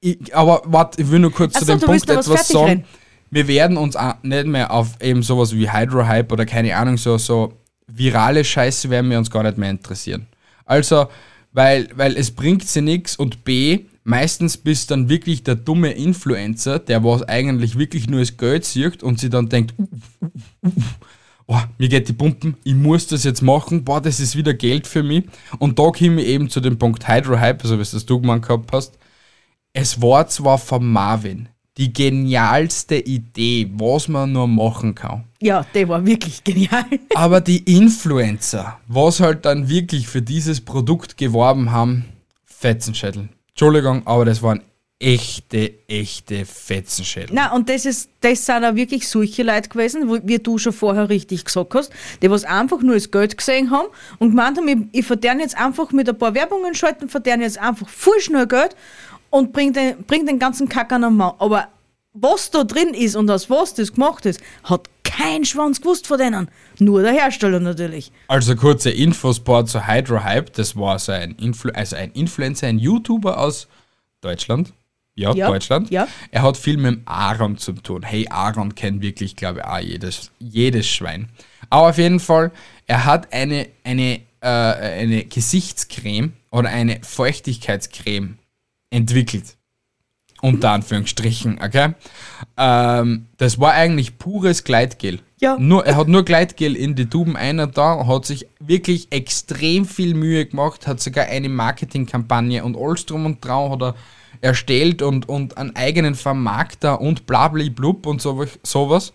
ich, 0.00 0.34
aber 0.34 0.62
warte, 0.64 1.00
ich 1.00 1.10
will 1.10 1.20
nur 1.20 1.32
kurz 1.32 1.54
Ach 1.54 1.60
zu 1.60 1.64
so, 1.66 1.72
dem 1.72 1.80
Punkt 1.80 2.08
etwas 2.08 2.48
sagen. 2.48 2.66
reden. 2.66 2.84
Wir 3.30 3.48
werden 3.48 3.76
uns 3.76 3.96
nicht 4.22 4.46
mehr 4.46 4.70
auf 4.70 5.00
eben 5.00 5.22
sowas 5.22 5.54
wie 5.54 5.70
Hydro-Hype 5.70 6.32
oder 6.32 6.46
keine 6.46 6.76
Ahnung, 6.76 6.96
so, 6.96 7.18
so 7.18 7.52
virale 7.86 8.44
Scheiße 8.44 8.90
werden 8.90 9.10
wir 9.10 9.18
uns 9.18 9.30
gar 9.30 9.42
nicht 9.42 9.58
mehr 9.58 9.70
interessieren. 9.70 10.26
Also, 10.64 11.08
weil, 11.52 11.88
weil 11.94 12.16
es 12.16 12.30
bringt 12.30 12.66
sie 12.66 12.82
nichts 12.82 13.16
und 13.16 13.44
B, 13.44 13.86
meistens 14.04 14.56
bist 14.56 14.90
dann 14.90 15.08
wirklich 15.08 15.42
der 15.42 15.56
dumme 15.56 15.92
Influencer, 15.92 16.78
der 16.78 17.02
was 17.02 17.22
eigentlich 17.22 17.78
wirklich 17.78 18.08
nur 18.08 18.20
das 18.20 18.36
Geld 18.36 18.64
sieht 18.64 19.02
und 19.02 19.18
sie 19.18 19.30
dann 19.30 19.48
denkt, 19.48 19.74
oh, 21.46 21.60
mir 21.78 21.88
geht 21.88 22.08
die 22.08 22.12
Pumpen, 22.12 22.56
ich 22.64 22.74
muss 22.74 23.06
das 23.06 23.24
jetzt 23.24 23.42
machen, 23.42 23.84
boah, 23.84 24.00
das 24.00 24.20
ist 24.20 24.36
wieder 24.36 24.54
Geld 24.54 24.86
für 24.86 25.02
mich. 25.02 25.24
Und 25.58 25.78
da 25.78 25.90
komme 25.90 26.22
ich 26.22 26.28
eben 26.28 26.50
zu 26.50 26.60
dem 26.60 26.78
Punkt 26.78 27.08
Hydro-Hype, 27.08 27.62
also 27.62 27.78
was 27.78 27.92
das 27.92 28.06
du 28.06 28.20
gemeint 28.20 28.46
gehabt 28.46 28.70
hast. 28.72 28.98
Es 29.72 30.00
war 30.00 30.26
zwar 30.28 30.58
von 30.58 30.86
Marvin 30.86 31.48
die 31.76 31.92
genialste 31.92 32.96
Idee, 32.96 33.70
was 33.74 34.08
man 34.08 34.32
nur 34.32 34.48
machen 34.48 34.94
kann. 34.94 35.24
Ja, 35.40 35.66
der 35.74 35.88
war 35.88 36.04
wirklich 36.04 36.42
genial. 36.42 36.84
Aber 37.14 37.40
die 37.40 37.58
Influencer, 37.58 38.78
was 38.88 39.20
halt 39.20 39.44
dann 39.44 39.68
wirklich 39.68 40.08
für 40.08 40.22
dieses 40.22 40.60
Produkt 40.60 41.16
geworben 41.18 41.70
haben, 41.70 42.04
Fetzenschädel. 42.44 43.28
Entschuldigung, 43.50 44.06
aber 44.06 44.24
das 44.24 44.42
waren 44.42 44.62
echte, 44.98 45.74
echte 45.88 46.46
Fetzenschädel. 46.46 47.30
Na 47.32 47.52
und 47.54 47.68
das 47.68 47.84
ist, 47.84 48.08
das 48.20 48.46
sind 48.46 48.64
auch 48.64 48.74
wirklich 48.74 49.06
solche 49.06 49.42
Leute 49.42 49.68
gewesen, 49.68 50.08
wo, 50.08 50.18
wie 50.22 50.38
du 50.38 50.56
schon 50.56 50.72
vorher 50.72 51.10
richtig 51.10 51.44
gesagt 51.44 51.74
hast, 51.74 51.92
die 52.22 52.30
was 52.30 52.44
einfach 52.44 52.80
nur 52.80 52.94
das 52.94 53.10
Geld 53.10 53.36
gesehen 53.36 53.70
haben 53.70 53.88
und 54.18 54.30
gemeint 54.30 54.56
haben, 54.56 54.68
ich, 54.68 55.00
ich 55.00 55.06
verdiene 55.06 55.42
jetzt 55.42 55.56
einfach 55.56 55.92
mit 55.92 56.08
ein 56.08 56.16
paar 56.16 56.34
Werbungen 56.34 56.74
schalten, 56.74 57.10
verdiene 57.10 57.44
jetzt 57.44 57.58
einfach 57.58 57.88
voll 57.88 58.18
schnell 58.20 58.46
Geld 58.46 58.74
und 59.30 59.52
bring 59.52 59.72
den, 59.72 60.04
bring 60.04 60.26
den 60.26 60.38
ganzen 60.38 60.68
Kack 60.68 60.92
an 60.92 61.02
den 61.02 61.16
Mann. 61.16 61.34
Aber 61.38 61.68
was 62.12 62.50
da 62.50 62.64
drin 62.64 62.94
ist 62.94 63.16
und 63.16 63.30
aus 63.30 63.50
was 63.50 63.74
das 63.74 63.92
gemacht 63.92 64.24
ist, 64.26 64.40
hat 64.64 64.88
kein 65.04 65.44
Schwanz 65.44 65.80
gewusst 65.80 66.06
von 66.06 66.18
denen. 66.18 66.48
Nur 66.78 67.02
der 67.02 67.12
Hersteller 67.12 67.60
natürlich. 67.60 68.10
Also 68.28 68.56
kurze 68.56 68.90
Infosport 68.90 69.68
zu 69.68 69.86
Hydro 69.86 70.22
Hype, 70.24 70.52
das 70.54 70.76
war 70.76 70.98
so 70.98 71.12
ein, 71.12 71.32
Influ 71.36 71.70
also 71.74 71.96
ein 71.96 72.10
Influencer, 72.12 72.66
ein 72.66 72.78
YouTuber 72.78 73.38
aus 73.38 73.68
Deutschland. 74.20 74.72
Ja, 75.14 75.32
Ja, 75.34 75.48
Deutschland. 75.48 75.90
ja. 75.90 76.06
Er 76.30 76.42
hat 76.42 76.58
viel 76.58 76.76
mit 76.76 76.86
dem 76.86 77.02
Aaron 77.06 77.56
zu 77.56 77.72
tun. 77.72 78.02
Hey, 78.02 78.26
Aaron 78.28 78.74
kennt 78.74 79.00
wirklich, 79.00 79.34
glaube 79.34 79.60
ich, 79.60 79.64
auch 79.64 79.78
jedes, 79.78 80.30
jedes 80.38 80.86
Schwein. 80.86 81.30
Aber 81.70 81.88
auf 81.88 81.96
jeden 81.96 82.20
Fall, 82.20 82.52
er 82.86 83.06
hat 83.06 83.32
eine, 83.32 83.66
eine, 83.82 84.20
äh, 84.40 84.46
eine 84.46 85.24
Gesichtscreme 85.24 86.34
oder 86.50 86.68
eine 86.68 87.00
Feuchtigkeitscreme 87.02 88.36
entwickelt. 88.90 89.56
Unter 90.42 90.72
Anführungsstrichen, 90.72 91.60
okay? 91.62 91.94
Ähm, 92.58 93.26
das 93.38 93.58
war 93.58 93.72
eigentlich 93.72 94.18
pures 94.18 94.64
Gleitgel. 94.64 95.20
Ja. 95.40 95.56
Nur, 95.58 95.86
er 95.86 95.96
hat 95.96 96.08
nur 96.08 96.24
Gleitgel 96.24 96.76
in 96.76 96.94
die 96.94 97.06
Tuben 97.06 97.36
einer 97.36 97.66
da, 97.66 98.06
hat 98.06 98.26
sich 98.26 98.46
wirklich 98.58 99.08
extrem 99.10 99.86
viel 99.86 100.14
Mühe 100.14 100.44
gemacht, 100.44 100.86
hat 100.86 101.00
sogar 101.00 101.26
eine 101.26 101.48
Marketingkampagne 101.48 102.64
und 102.64 102.76
alles 102.76 103.06
drum 103.06 103.26
und 103.26 103.44
dran 103.44 103.70
hat 103.70 103.82
er 103.82 103.94
erstellt 104.40 105.02
und, 105.02 105.28
und 105.28 105.56
einen 105.56 105.74
eigenen 105.74 106.14
Vermarkter 106.14 107.00
und 107.00 107.26
blabli-blub 107.26 108.06
und 108.06 108.20
so, 108.20 108.44
sowas. 108.62 109.12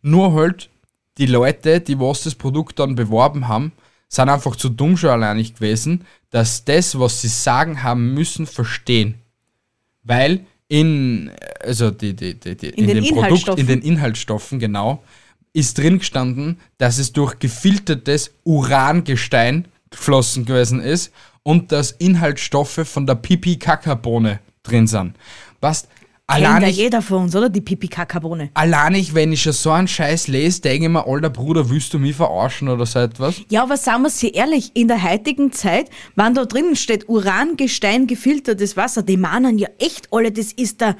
Nur 0.00 0.32
halt 0.34 0.70
die 1.18 1.26
Leute, 1.26 1.80
die 1.80 2.00
was 2.00 2.22
das 2.22 2.34
Produkt 2.34 2.78
dann 2.78 2.94
beworben 2.94 3.48
haben, 3.48 3.72
sind 4.12 4.28
einfach 4.28 4.56
zu 4.56 4.68
dumm 4.68 4.96
schon 4.96 5.10
allein 5.10 5.38
nicht 5.38 5.56
gewesen, 5.56 6.04
dass 6.30 6.64
das, 6.64 6.98
was 6.98 7.22
sie 7.22 7.28
sagen 7.28 7.82
haben 7.82 8.12
müssen, 8.12 8.46
verstehen. 8.46 9.14
Weil 10.02 10.44
in, 10.68 11.30
also 11.60 11.90
die, 11.90 12.14
die, 12.14 12.38
die, 12.38 12.56
die 12.56 12.68
In 12.68 12.86
den 12.86 13.04
dem 13.04 13.14
Produkt, 13.14 13.22
in 13.22 13.26
Inhaltsstoffen. 13.26 13.66
den 13.66 13.82
Inhaltsstoffen, 13.82 14.58
genau, 14.58 15.02
ist 15.54 15.78
drin 15.78 15.98
gestanden, 15.98 16.58
dass 16.78 16.98
es 16.98 17.12
durch 17.12 17.38
gefiltertes 17.38 18.32
Urangestein 18.44 19.68
geflossen 19.90 20.44
gewesen 20.44 20.80
ist 20.80 21.12
und 21.42 21.72
dass 21.72 21.92
Inhaltsstoffe 21.92 22.80
von 22.84 23.06
der 23.06 23.14
Pipi-Kakabohne 23.14 24.40
drin 24.62 24.86
sind. 24.86 25.16
Was 25.60 25.88
allein 26.26 26.62
ja 26.62 26.68
ich, 26.68 26.76
jeder 26.76 27.02
von 27.02 27.24
uns, 27.24 27.36
oder? 27.36 27.48
Die 27.48 27.60
Pipi-Kakabohne. 27.60 28.50
allein 28.54 28.94
ich, 28.94 29.14
wenn 29.14 29.32
ich 29.32 29.42
so 29.42 29.70
einen 29.70 29.88
Scheiß 29.88 30.28
lese, 30.28 30.60
denke 30.60 30.86
ich 30.86 30.92
mir, 30.92 31.06
alter 31.06 31.30
Bruder, 31.30 31.68
willst 31.68 31.92
du 31.94 31.98
mich 31.98 32.16
verarschen 32.16 32.68
oder 32.68 32.86
so 32.86 32.98
etwas? 32.98 33.36
Ja, 33.48 33.62
aber 33.62 33.76
sagen 33.76 34.02
wir 34.02 34.10
sie 34.10 34.30
ehrlich, 34.30 34.70
in 34.74 34.88
der 34.88 35.02
heutigen 35.02 35.52
Zeit, 35.52 35.90
wenn 36.16 36.34
da 36.34 36.44
drinnen 36.44 36.76
steht 36.76 37.08
Urangestein 37.08 38.06
gefiltertes 38.06 38.76
Wasser, 38.76 39.02
die 39.02 39.16
meinen 39.16 39.58
ja 39.58 39.68
echt 39.78 40.08
alle, 40.10 40.32
das 40.32 40.52
ist 40.52 40.80
der, 40.80 40.96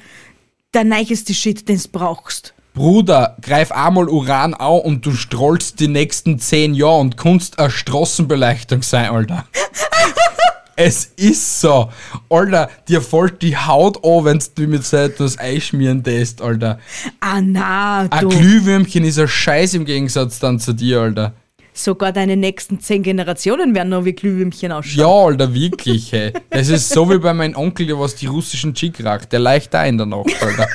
der 0.73 0.83
neueste 0.83 1.33
Shit, 1.33 1.67
den 1.67 1.77
du 1.77 1.89
brauchst. 1.91 2.53
Bruder, 2.73 3.37
greif 3.41 3.71
einmal 3.71 4.09
Uran 4.09 4.55
an 4.55 4.79
und 4.79 5.05
du 5.05 5.11
strollst 5.11 5.79
die 5.79 5.87
nächsten 5.87 6.39
zehn 6.39 6.73
Jahre 6.73 7.01
und 7.01 7.17
kannst 7.17 7.59
eine 7.59 7.69
Straßenbeleuchtung 7.69 8.81
sein, 8.81 9.11
Alter. 9.11 9.45
es 10.75 11.05
ist 11.15 11.61
so. 11.61 11.89
Alter, 12.29 12.69
dir 12.87 13.01
fällt 13.01 13.41
die 13.41 13.55
Haut 13.55 14.03
an, 14.03 14.25
wenn 14.25 14.39
du 14.55 14.67
mit 14.67 14.85
so 14.85 14.97
etwas 14.97 15.37
einschmieren 15.37 16.03
lässt, 16.03 16.41
Alter. 16.41 16.79
Ah 17.19 17.41
na, 17.41 18.07
Ein 18.09 18.21
du. 18.21 18.29
Glühwürmchen 18.29 19.03
ist 19.03 19.19
ein 19.19 19.27
Scheiß 19.27 19.75
im 19.75 19.85
Gegensatz 19.85 20.39
dann 20.39 20.59
zu 20.59 20.73
dir, 20.73 21.01
Alter. 21.01 21.33
Sogar 21.75 22.11
deine 22.11 22.37
nächsten 22.37 22.79
zehn 22.79 23.01
Generationen 23.01 23.73
werden 23.73 23.89
noch 23.89 24.05
wie 24.05 24.13
Glühwürmchen 24.13 24.71
ausschauen. 24.71 24.99
Ja, 24.99 25.07
Alter, 25.07 25.53
wirklich, 25.53 26.11
hey. 26.11 26.31
Das 26.49 26.69
ist 26.69 26.89
so 26.89 27.09
wie 27.09 27.17
bei 27.17 27.33
meinem 27.33 27.55
Onkel, 27.55 27.87
der 27.87 27.99
was 27.99 28.15
die 28.15 28.27
russischen 28.27 28.75
Chick 28.75 29.03
ragt. 29.03 29.33
Der 29.33 29.39
leicht 29.39 29.73
da 29.73 29.83
in 29.85 29.97
der 29.97 30.05
Nacht, 30.05 30.41
Alter. 30.41 30.67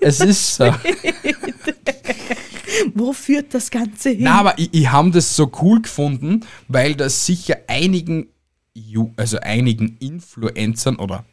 Es 0.00 0.20
ist 0.20 0.56
so. 0.56 0.74
Wo 2.94 3.12
führt 3.12 3.54
das 3.54 3.70
Ganze 3.70 4.10
hin? 4.10 4.20
Na, 4.22 4.40
aber 4.40 4.58
ich, 4.58 4.68
ich 4.72 4.90
habe 4.90 5.10
das 5.10 5.34
so 5.34 5.50
cool 5.62 5.82
gefunden, 5.82 6.40
weil 6.68 6.94
das 6.94 7.26
sicher 7.26 7.56
einigen, 7.66 8.26
also 9.16 9.38
einigen 9.40 9.96
Influencern 9.98 10.96
oder 10.96 11.24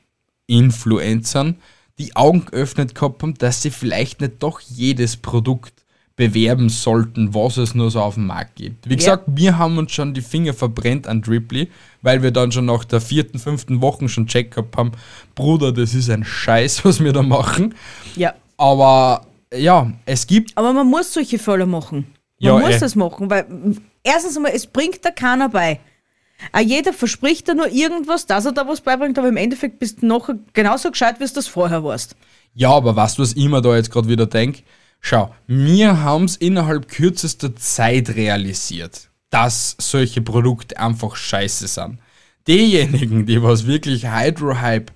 Influencern 0.48 1.57
die 1.98 2.15
Augen 2.15 2.45
geöffnet 2.45 2.95
gehabt 2.95 3.21
haben, 3.21 3.36
dass 3.36 3.62
sie 3.62 3.69
vielleicht 3.69 4.21
nicht 4.21 4.41
doch 4.41 4.60
jedes 4.60 5.17
Produkt 5.17 5.74
bewerben 6.15 6.69
sollten, 6.69 7.33
was 7.33 7.57
es 7.57 7.74
nur 7.74 7.89
so 7.89 8.01
auf 8.01 8.15
dem 8.15 8.27
Markt 8.27 8.55
gibt. 8.55 8.89
Wie 8.89 8.95
gesagt, 8.95 9.24
wir 9.27 9.57
haben 9.57 9.77
uns 9.77 9.91
schon 9.91 10.13
die 10.13 10.21
Finger 10.21 10.53
verbrennt 10.53 11.07
an 11.07 11.21
Dribbly, 11.21 11.69
weil 12.01 12.21
wir 12.21 12.31
dann 12.31 12.51
schon 12.51 12.65
nach 12.65 12.83
der 12.83 13.01
vierten, 13.01 13.39
fünften 13.39 13.81
Woche 13.81 14.07
schon 14.10 14.27
Check 14.27 14.51
gehabt 14.51 14.75
haben, 14.77 14.91
Bruder, 15.36 15.71
das 15.71 15.93
ist 15.93 16.10
ein 16.10 16.24
Scheiß, 16.24 16.86
was 16.86 17.03
wir 17.03 17.13
da 17.13 17.24
machen. 17.24 17.75
Ja. 18.15 18.33
Aber 18.57 19.25
ja, 19.53 19.91
es 20.05 20.27
gibt 20.27 20.51
Aber 20.55 20.74
man 20.74 20.88
muss 20.88 21.13
solche 21.13 21.39
Fälle 21.39 21.65
machen. 21.65 22.07
Man 22.39 22.53
Ja, 22.53 22.60
muss 22.60 22.75
eh. 22.75 22.79
das 22.79 22.95
machen, 22.95 23.29
weil 23.29 23.45
erstens 24.03 24.36
einmal, 24.36 24.51
es 24.53 24.67
bringt 24.67 25.03
da 25.03 25.12
keiner 25.12 25.50
bei. 25.50 25.79
Auch 26.51 26.60
jeder 26.60 26.93
verspricht 26.93 27.48
da 27.48 27.53
nur 27.53 27.71
irgendwas, 27.71 28.25
dass 28.25 28.45
er 28.45 28.51
da 28.51 28.67
was 28.67 28.81
beibringt, 28.81 29.17
aber 29.17 29.29
im 29.29 29.38
Endeffekt 29.38 29.79
bist 29.79 30.01
du 30.01 30.07
nachher 30.07 30.38
genauso 30.53 30.91
gescheit, 30.91 31.19
wie 31.19 31.25
du 31.25 31.33
das 31.33 31.48
vorher 31.48 31.83
warst. 31.83 32.15
Ja, 32.53 32.71
aber 32.71 32.95
weißt 32.95 33.17
du, 33.17 33.21
was 33.21 33.33
ich 33.33 33.48
mir 33.48 33.62
da 33.62 33.75
jetzt 33.75 33.91
gerade 33.91 34.07
wieder 34.07 34.25
denke? 34.25 34.63
Schau, 35.00 35.33
wir 35.48 36.01
haben 36.01 36.25
es 36.25 36.36
innerhalb 36.38 36.88
kürzester 36.88 37.56
Zeit 37.56 38.10
realisiert, 38.15 39.10
dass 39.30 39.75
solche 39.80 40.21
Produkte 40.21 40.77
einfach 40.77 41.15
scheiße 41.15 41.67
sind. 41.67 41.99
Diejenigen, 42.47 43.25
die 43.25 43.41
was 43.41 43.65
wirklich 43.65 44.08
Hydro-Hype 44.08 44.91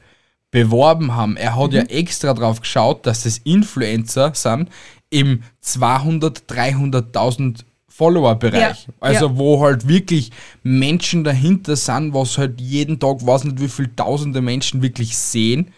beworben 0.51 1.15
haben, 1.15 1.38
er 1.38 1.55
hat 1.55 1.73
ja 1.73 1.81
extra 1.84 2.34
drauf 2.34 2.62
geschaut, 2.62 3.05
dass 3.05 3.25
es 3.25 3.39
Influencer 3.39 4.34
sind 4.36 4.69
im 5.10 5.43
200, 5.62 6.43
300.000 6.49 7.62
Follower-Bereich. 7.97 8.88
Ja, 8.88 8.93
Also 8.99 9.27
ja. 9.27 9.38
wo 9.38 9.62
halt 9.62 9.88
wirklich 9.88 10.31
Menschen 10.63 11.23
dahinter 11.23 11.75
sind, 11.75 12.13
was 12.13 12.38
halt 12.38 12.60
jeden 12.60 12.99
Tag, 12.99 13.25
weiß 13.25 13.45
nicht 13.45 13.62
wie 13.62 13.69
viele 13.69 13.95
tausende 13.95 14.41
Menschen 14.41 14.81
wirklich 14.81 15.15
sehen 15.17 15.71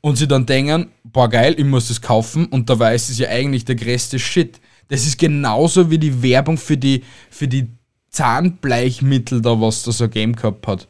und 0.00 0.16
sie 0.18 0.26
dann 0.26 0.46
denken, 0.46 0.88
boah 1.04 1.28
geil, 1.28 1.54
ich 1.56 1.64
muss 1.64 1.88
das 1.88 2.00
kaufen 2.00 2.46
und 2.46 2.68
dabei 2.68 2.94
ist 2.94 3.08
es 3.08 3.18
ja 3.18 3.28
eigentlich 3.28 3.64
der 3.64 3.76
größte 3.76 4.18
Shit. 4.18 4.60
Das 4.88 5.06
ist 5.06 5.18
genauso 5.18 5.90
wie 5.90 5.98
die 5.98 6.22
Werbung 6.22 6.58
für 6.58 6.76
die, 6.76 7.02
für 7.30 7.48
die 7.48 7.68
Zahnbleichmittel 8.10 9.40
da, 9.40 9.60
was 9.60 9.82
da 9.82 9.92
so 9.92 10.08
Game 10.08 10.34
gehabt 10.34 10.66
hat. 10.66 10.88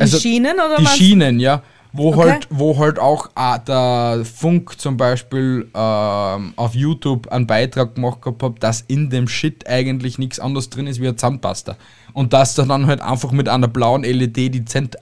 Die 0.00 0.06
Schienen 0.08 0.54
oder 0.54 0.76
Die 0.78 0.84
was? 0.84 0.96
Schienen, 0.96 1.40
ja. 1.40 1.62
Wo, 1.98 2.14
Okay. 2.14 2.30
halt, 2.30 2.46
wo 2.50 2.78
halt 2.78 2.98
auch 2.98 3.28
äh, 3.36 3.58
der 3.66 4.22
Funk 4.24 4.80
zum 4.80 4.96
Beispiel 4.96 5.68
ähm, 5.74 6.52
auf 6.56 6.74
YouTube 6.74 7.28
einen 7.28 7.46
Beitrag 7.46 7.96
gemacht 7.96 8.22
gehabt 8.22 8.42
hat, 8.42 8.62
dass 8.62 8.80
in 8.82 9.10
dem 9.10 9.28
Shit 9.28 9.68
eigentlich 9.68 10.16
nichts 10.18 10.38
anderes 10.40 10.70
drin 10.70 10.86
ist 10.86 11.00
wie 11.00 11.08
ein 11.08 11.18
Zahnpasta. 11.18 11.76
Und 12.12 12.32
dass 12.32 12.54
du 12.54 12.62
dann 12.62 12.86
halt 12.86 13.00
einfach 13.00 13.32
mit 13.32 13.48
einer 13.48 13.68
blauen 13.68 14.02
LED 14.04 14.36
die 14.36 14.64
Zent 14.64 14.96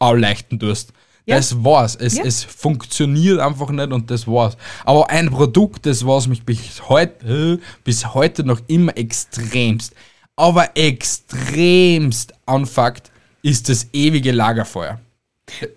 leuchten 0.00 0.58
tust. 0.58 0.92
Ja. 1.26 1.36
Das 1.36 1.62
war's. 1.62 1.94
Es, 1.94 2.16
Ja. 2.16 2.24
es 2.24 2.42
funktioniert 2.42 3.38
einfach 3.38 3.68
nicht 3.70 3.92
und 3.92 4.10
das 4.10 4.26
war's. 4.26 4.56
Aber 4.84 5.10
ein 5.10 5.30
Produkt, 5.30 5.84
das 5.86 6.06
was 6.06 6.26
mich 6.26 6.42
bis 6.44 6.88
heute, 6.88 7.60
bis 7.84 8.14
heute 8.14 8.42
noch 8.44 8.60
immer 8.66 8.96
extremst, 8.96 9.94
aber 10.36 10.70
extremst 10.76 12.32
anfuckt, 12.46 13.10
ist 13.42 13.68
das 13.68 13.86
ewige 13.92 14.32
Lagerfeuer. 14.32 14.98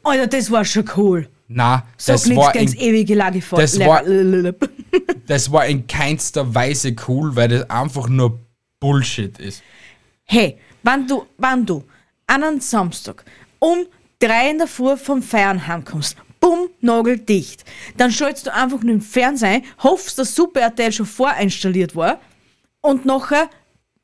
Alter, 0.04 0.28
das 0.28 0.50
war 0.52 0.66
schon 0.66 0.90
cool. 0.98 1.28
Na, 1.48 1.86
das 2.06 2.30
war, 2.36 2.56
in, 2.56 2.74
ewige 2.74 3.16
Lagerfeuer. 3.16 3.60
das 3.62 3.80
war- 3.80 4.04
das 5.28 5.52
war 5.52 5.66
in 5.68 5.86
keinster 5.88 6.54
Weise 6.56 6.96
cool, 7.08 7.36
weil 7.36 7.50
das 7.50 7.70
einfach 7.70 8.08
nur 8.10 8.40
Bullshit 8.80 9.38
ist. 9.40 9.62
Hey, 10.24 10.58
wenn 10.84 11.06
du, 11.08 11.26
wenn 11.38 11.66
du 11.66 11.84
an 12.28 12.44
einem 12.44 12.60
Samstag 12.62 13.24
um 13.60 13.86
drei 14.20 14.50
in 14.52 14.58
der 14.58 14.68
Früh 14.68 14.98
vom 14.98 15.22
Feiern 15.22 15.66
heimkommst, 15.68 16.16
bumm, 16.40 16.70
nageldicht, 16.82 17.64
dann 17.98 18.12
schaltest 18.12 18.48
du 18.48 18.54
einfach 18.54 18.82
nur 18.82 18.96
den 18.96 19.02
Fernseher, 19.02 19.50
ein, 19.50 19.64
hoffst, 19.84 20.18
dass 20.18 20.34
Super 20.36 20.62
RTL 20.62 20.92
schon 20.92 21.06
vorinstalliert 21.06 21.96
war 21.96 22.20
und 22.82 23.06
nachher 23.06 23.50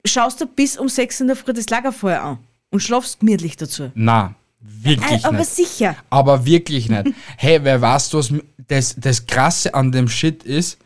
schaust 0.06 0.40
du 0.42 0.46
bis 0.46 0.78
um 0.78 0.88
sechs 0.88 1.20
in 1.20 1.28
der 1.28 1.36
Früh 1.36 1.54
das 1.54 1.70
Lagerfeuer 1.70 2.22
an 2.22 2.38
und 2.70 2.82
schlafst 2.82 3.20
gemütlich 3.20 3.58
dazu. 3.58 3.92
Na, 3.96 4.36
wirklich 4.60 5.24
Äh, 5.24 5.28
aber 5.28 5.40
nicht. 5.40 5.50
sicher. 5.50 5.96
Aber 6.10 6.46
wirklich 6.46 6.90
nicht. 6.90 7.08
Hey, 7.38 7.60
wer 7.64 7.82
weiß, 7.82 8.14
was 8.14 8.34
das, 8.68 8.96
das 8.98 9.26
Krasse 9.26 9.74
an 9.74 9.92
dem 9.92 10.08
Shit 10.08 10.44
ist? 10.44 10.78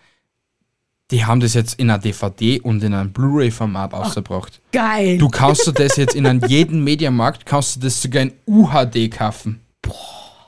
Die 1.11 1.25
haben 1.25 1.41
das 1.41 1.53
jetzt 1.53 1.79
in 1.79 1.89
einer 1.89 1.99
DVD 1.99 2.59
und 2.61 2.81
in 2.83 2.93
einem 2.93 3.11
Blu-ray-Format 3.11 3.93
ausgebracht. 3.93 4.61
Geil. 4.71 5.17
Du 5.17 5.27
kannst 5.29 5.67
du 5.67 5.71
das 5.71 5.97
jetzt 5.97 6.15
in 6.15 6.25
einem 6.25 6.41
jeden 6.47 6.83
Mediamarkt, 6.83 7.45
kannst 7.45 7.75
du 7.75 7.79
das 7.81 8.01
sogar 8.01 8.23
in 8.23 8.33
UHD 8.47 9.11
kaufen. 9.11 9.59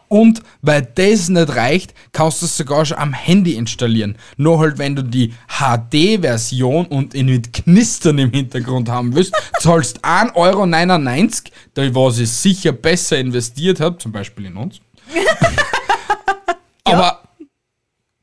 Und 0.08 0.41
weil 0.62 0.88
das 0.96 1.30
nicht 1.30 1.56
reicht, 1.56 1.94
kannst 2.12 2.41
du 2.41 2.46
es 2.46 2.58
sogar 2.58 2.86
schon 2.86 2.98
am 2.98 3.13
Handy 3.13 3.54
installieren. 3.54 4.18
Nur 4.38 4.60
halt, 4.60 4.78
wenn 4.78 4.96
du 4.96 5.04
die 5.04 5.34
HD-Version 5.48 6.86
und 6.88 7.13
in 7.13 7.26
mit 7.26 7.54
Knistern 7.54 8.18
im 8.18 8.32
Hintergrund 8.32 8.89
haben 8.89 9.13
willst, 9.15 9.34
zahlst 9.60 10.04
1,99 10.06 10.36
Euro, 10.36 10.65
da 11.74 11.96
was 11.96 12.20
ich 12.20 12.30
sicher 12.30 12.72
besser 12.72 13.18
investiert 13.18 13.80
habe, 13.80 13.98
zum 13.98 14.12
Beispiel 14.12 14.46
in 14.46 14.58
uns. 14.58 14.80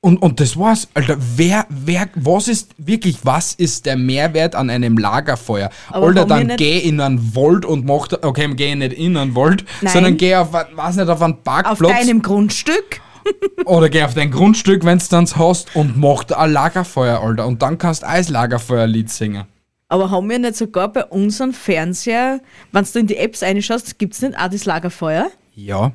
Und, 0.05 0.19
und 0.21 0.41
das 0.41 0.57
war's, 0.59 0.88
Alter. 0.95 1.17
Wer, 1.37 1.65
wer, 1.69 2.09
was 2.17 2.49
ist 2.49 2.75
wirklich, 2.77 3.19
was 3.23 3.55
ist 3.55 3.87
der 3.87 3.97
Mehrwert 3.97 4.57
an 4.57 4.69
einem 4.69 4.99
Lagerfeuer? 4.99 5.71
Aber 5.91 6.09
Alter, 6.09 6.25
dann 6.27 6.57
geh 6.57 6.81
in 6.81 7.01
einen 7.01 7.37
Wald 7.37 7.65
und 7.65 7.85
mach, 7.87 8.09
okay, 8.23 8.53
geh 8.57 8.75
nicht 8.75 8.95
in 8.95 9.17
einen 9.17 9.37
Wald, 9.37 9.65
Nein. 9.81 9.93
sondern 9.93 10.17
geh 10.17 10.35
auf, 10.35 10.53
ein- 10.57 10.77
weiß 10.77 10.97
nicht, 10.97 11.09
auf 11.09 11.23
einen 11.23 11.35
Auf 11.35 11.45
Parkplatz 11.45 11.93
deinem 11.93 12.21
Grundstück? 12.21 13.01
oder 13.65 13.88
geh 13.88 14.03
auf 14.03 14.15
dein 14.15 14.33
Grundstück, 14.33 14.85
wenn's 14.85 15.09
dann 15.09 15.29
hast 15.37 15.77
und 15.77 15.97
mach 15.97 16.25
da 16.25 16.38
ein 16.38 16.53
Lagerfeuer, 16.53 17.21
Alter. 17.23 17.47
Und 17.47 17.62
dann 17.62 17.79
kannst 17.79 18.03
du 18.03 18.09
als 18.09 18.29
Lagerfeuerlied 18.29 19.09
singen. 19.09 19.45
Aber 19.88 20.11
haben 20.11 20.29
wir 20.29 20.41
nicht 20.41 20.57
sogar 20.57 20.88
bei 20.93 21.05
unserem 21.05 21.53
Fernseher, 21.53 22.41
wenn 22.73 22.85
du 22.93 22.99
in 22.99 23.07
die 23.07 23.19
Apps 23.19 23.45
reinschaust, 23.45 24.01
gibt 24.01 24.15
es 24.15 24.23
nicht 24.23 24.37
auch 24.37 24.49
das 24.49 24.65
Lagerfeuer? 24.65 25.31
Ja. 25.55 25.93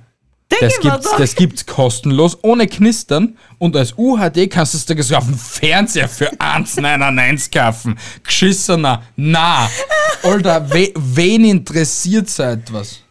Das 0.49 0.79
gibt's, 0.79 1.11
da. 1.11 1.17
das 1.17 1.35
gibt's 1.35 1.65
kostenlos, 1.65 2.37
ohne 2.41 2.67
Knistern. 2.67 3.37
Und 3.57 3.75
als 3.75 3.93
UHD 3.97 4.49
kannst 4.49 4.73
du 4.73 4.77
es 4.77 4.85
dir 4.85 5.01
sogar 5.03 5.19
auf 5.21 5.27
dem 5.27 5.37
Fernseher 5.37 6.07
für 6.07 6.31
1,99 6.33 7.51
kaufen. 7.51 7.99
Geschissener, 8.23 9.03
na. 9.15 9.69
Alter, 10.23 10.69
we, 10.71 10.93
wen 10.95 11.45
interessiert 11.45 12.29
so 12.29 12.43
etwas? 12.43 13.03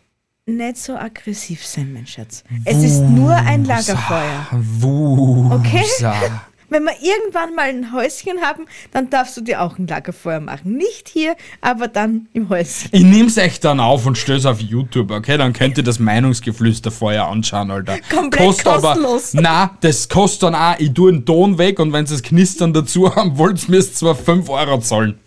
Nicht 0.46 0.78
so 0.78 0.94
aggressiv 0.94 1.66
sein, 1.66 1.92
mein 1.92 2.06
Schatz. 2.06 2.44
Es 2.64 2.78
ist 2.78 3.00
nur 3.00 3.34
ein 3.34 3.64
Lagerfeuer. 3.64 4.46
Wusa. 4.52 5.56
Okay. 5.56 6.30
Wenn 6.68 6.84
wir 6.84 6.94
irgendwann 7.00 7.54
mal 7.54 7.68
ein 7.68 7.92
Häuschen 7.92 8.40
haben, 8.40 8.66
dann 8.92 9.08
darfst 9.10 9.36
du 9.36 9.40
dir 9.40 9.62
auch 9.62 9.78
ein 9.78 9.86
Lagerfeuer 9.86 10.40
machen. 10.40 10.76
Nicht 10.76 11.08
hier, 11.08 11.36
aber 11.60 11.88
dann 11.88 12.28
im 12.32 12.48
Häuschen. 12.48 12.90
Ich 12.92 13.04
nehm's 13.04 13.36
echt 13.36 13.64
dann 13.64 13.78
auf 13.78 14.04
und 14.06 14.18
stöß 14.18 14.46
auf 14.46 14.60
YouTube, 14.60 15.10
okay? 15.10 15.38
Dann 15.38 15.52
könnt 15.52 15.78
ihr 15.78 15.84
das 15.84 15.98
Meinungsgeflüsterfeuer 15.98 17.26
anschauen, 17.26 17.70
Alter. 17.70 17.98
Komplett 18.12 18.64
kostenlos. 18.64 19.34
Aber, 19.34 19.42
na, 19.42 19.76
das 19.80 20.08
kostet 20.08 20.44
dann 20.44 20.54
auch, 20.54 20.78
ich 20.78 20.92
tue 20.92 21.12
den 21.12 21.24
Ton 21.24 21.58
weg 21.58 21.78
und 21.78 21.92
wenn 21.92 22.04
ihr 22.04 22.10
das 22.10 22.22
Knistern 22.22 22.72
dazu 22.72 23.14
haben 23.14 23.38
wollt, 23.38 23.68
ihr 23.68 23.94
zwar 23.94 24.14
5 24.14 24.48
Euro 24.48 24.80
zahlen. 24.80 25.18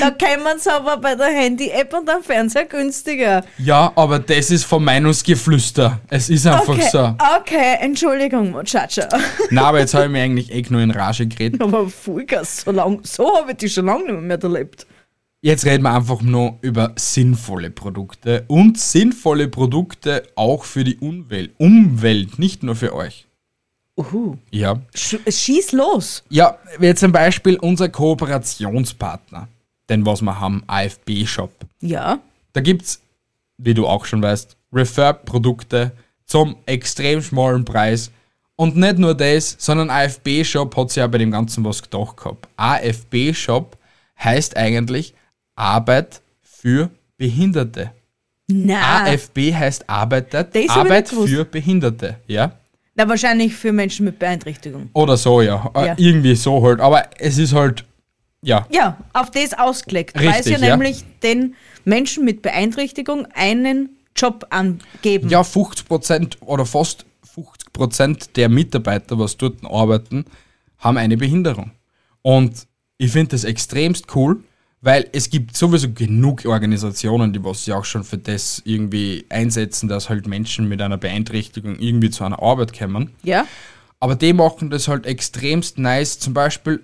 Da 0.00 0.10
kann 0.10 0.42
man 0.42 0.56
es 0.56 0.66
aber 0.66 0.96
bei 0.98 1.14
der 1.14 1.26
Handy-App 1.28 1.92
und 1.94 2.08
am 2.08 2.22
Fernseher 2.22 2.64
günstiger. 2.66 3.44
Ja, 3.58 3.92
aber 3.96 4.18
das 4.18 4.50
ist 4.50 4.64
vom 4.64 4.84
Meinungsgeflüster. 4.84 6.00
Es 6.08 6.28
ist 6.28 6.46
einfach 6.46 6.68
Okay, 6.74 6.88
so. 6.90 7.14
okay, 7.40 7.76
Entschuldigung, 7.80 8.50
Muchacha. 8.52 9.08
Na, 9.50 9.62
aber 9.68 9.80
jetzt 9.80 9.94
habe 9.94 10.04
ich 10.06 10.10
mir 10.10 10.22
eigentlich 10.22 10.52
eh 10.52 10.64
nur 10.68 10.80
in 10.80 10.90
Rage 10.90 11.26
geredet. 11.26 11.60
Aber 11.62 11.88
Vollgas, 11.88 12.62
so, 12.62 12.70
lang, 12.70 13.00
so 13.02 13.36
habe 13.36 13.52
ich 13.52 13.56
die 13.58 13.68
schon 13.68 13.86
lange 13.86 14.12
nicht 14.12 14.22
mehr 14.22 14.42
erlebt. 14.42 14.86
Jetzt 15.42 15.64
reden 15.64 15.84
wir 15.84 15.92
einfach 15.94 16.22
nur 16.22 16.58
über 16.62 16.92
sinnvolle 16.96 17.70
Produkte 17.70 18.44
und 18.48 18.78
sinnvolle 18.78 19.48
Produkte 19.48 20.24
auch 20.34 20.64
für 20.64 20.82
die 20.82 20.96
Umwelt. 20.96 21.52
Umwelt, 21.58 22.38
nicht 22.38 22.62
nur 22.62 22.74
für 22.74 22.94
euch. 22.94 23.26
Uhu. 23.98 24.36
Ja. 24.50 24.80
Sch 24.94 25.16
schieß 25.28 25.72
los. 25.72 26.24
Ja, 26.28 26.58
wie 26.78 26.94
zum 26.94 27.12
Beispiel 27.12 27.56
unser 27.56 27.88
Kooperationspartner, 27.88 29.48
den 29.88 30.06
was 30.06 30.22
wir 30.22 30.40
haben, 30.40 30.62
AFB 30.66 31.26
Shop. 31.26 31.52
Ja. 31.80 32.20
Da 32.52 32.60
gibt's, 32.60 33.00
wie 33.58 33.74
du 33.74 33.86
auch 33.86 34.04
schon 34.04 34.22
weißt, 34.22 34.56
Refurb-Produkte 34.72 35.92
zum 36.24 36.56
extrem 36.66 37.22
schmalen 37.22 37.64
Preis. 37.64 38.10
Und 38.56 38.76
nicht 38.76 38.98
nur 38.98 39.14
das, 39.14 39.56
sondern 39.58 39.90
AFB 39.90 40.44
Shop 40.44 40.76
hat 40.76 40.90
sich 40.90 40.96
ja 40.96 41.06
bei 41.06 41.18
dem 41.18 41.30
Ganzen 41.30 41.64
was 41.64 41.82
gedacht 41.82 42.16
gehabt. 42.16 42.48
AFB 42.56 43.34
Shop 43.34 43.76
heißt 44.18 44.56
eigentlich 44.56 45.14
Arbeit 45.54 46.20
für 46.42 46.90
Behinderte. 47.16 47.92
Na, 48.48 49.04
AFB 49.04 49.52
heißt 49.52 49.88
Arbeitet, 49.88 50.56
Arbeit 50.70 51.08
für 51.08 51.44
Behinderte, 51.44 52.16
ja? 52.26 52.52
na, 52.96 53.08
wahrscheinlich 53.08 53.54
für 53.54 53.72
Menschen 53.72 54.06
mit 54.06 54.18
Beeinträchtigung. 54.18 54.88
Oder 54.94 55.16
so, 55.16 55.42
ja. 55.42 55.70
Ja. 55.74 55.94
Irgendwie 55.98 56.34
so 56.34 56.62
halt. 56.62 56.80
Aber 56.80 57.04
es 57.18 57.36
ist 57.38 57.52
halt, 57.52 57.84
ja, 58.42 58.66
Ja, 58.70 58.98
auf 59.12 59.30
das 59.30 59.54
ausgelegt, 59.54 60.14
weil 60.14 60.42
sie 60.42 60.50
Richtig, 60.50 60.60
ja. 60.60 60.76
nämlich 60.76 61.04
den 61.22 61.54
Menschen 61.84 62.24
mit 62.24 62.42
Beeinträchtigung 62.42 63.26
einen 63.34 63.96
Job 64.14 64.46
angeben. 64.50 65.28
Ja, 65.28 65.42
50% 65.42 66.42
oder 66.42 66.64
fast 66.64 67.06
50% 67.34 68.32
der 68.34 68.48
Mitarbeiter, 68.48 69.18
was 69.18 69.36
dort 69.36 69.64
arbeiten, 69.64 70.24
haben 70.78 70.96
eine 70.96 71.16
Behinderung. 71.16 71.72
Und 72.22 72.66
ich 72.98 73.12
finde 73.12 73.28
das 73.30 73.44
extremst 73.44 74.14
cool, 74.14 74.42
weil 74.80 75.08
es 75.12 75.30
gibt 75.30 75.56
sowieso 75.56 75.92
genug 75.92 76.44
Organisationen, 76.44 77.32
die 77.32 77.42
was 77.42 77.64
sich 77.64 77.74
auch 77.74 77.84
schon 77.84 78.04
für 78.04 78.18
das 78.18 78.62
irgendwie 78.64 79.26
einsetzen, 79.28 79.88
dass 79.88 80.08
halt 80.08 80.26
Menschen 80.26 80.68
mit 80.68 80.80
einer 80.80 80.96
Beeinträchtigung 80.98 81.78
irgendwie 81.78 82.10
zu 82.10 82.24
einer 82.24 82.40
Arbeit 82.42 82.78
kommen. 82.78 83.12
Ja? 83.22 83.46
Aber 84.00 84.14
die 84.14 84.32
machen 84.32 84.70
das 84.70 84.88
halt 84.88 85.06
extremst 85.06 85.78
nice. 85.78 86.18
Zum 86.18 86.34
Beispiel 86.34 86.82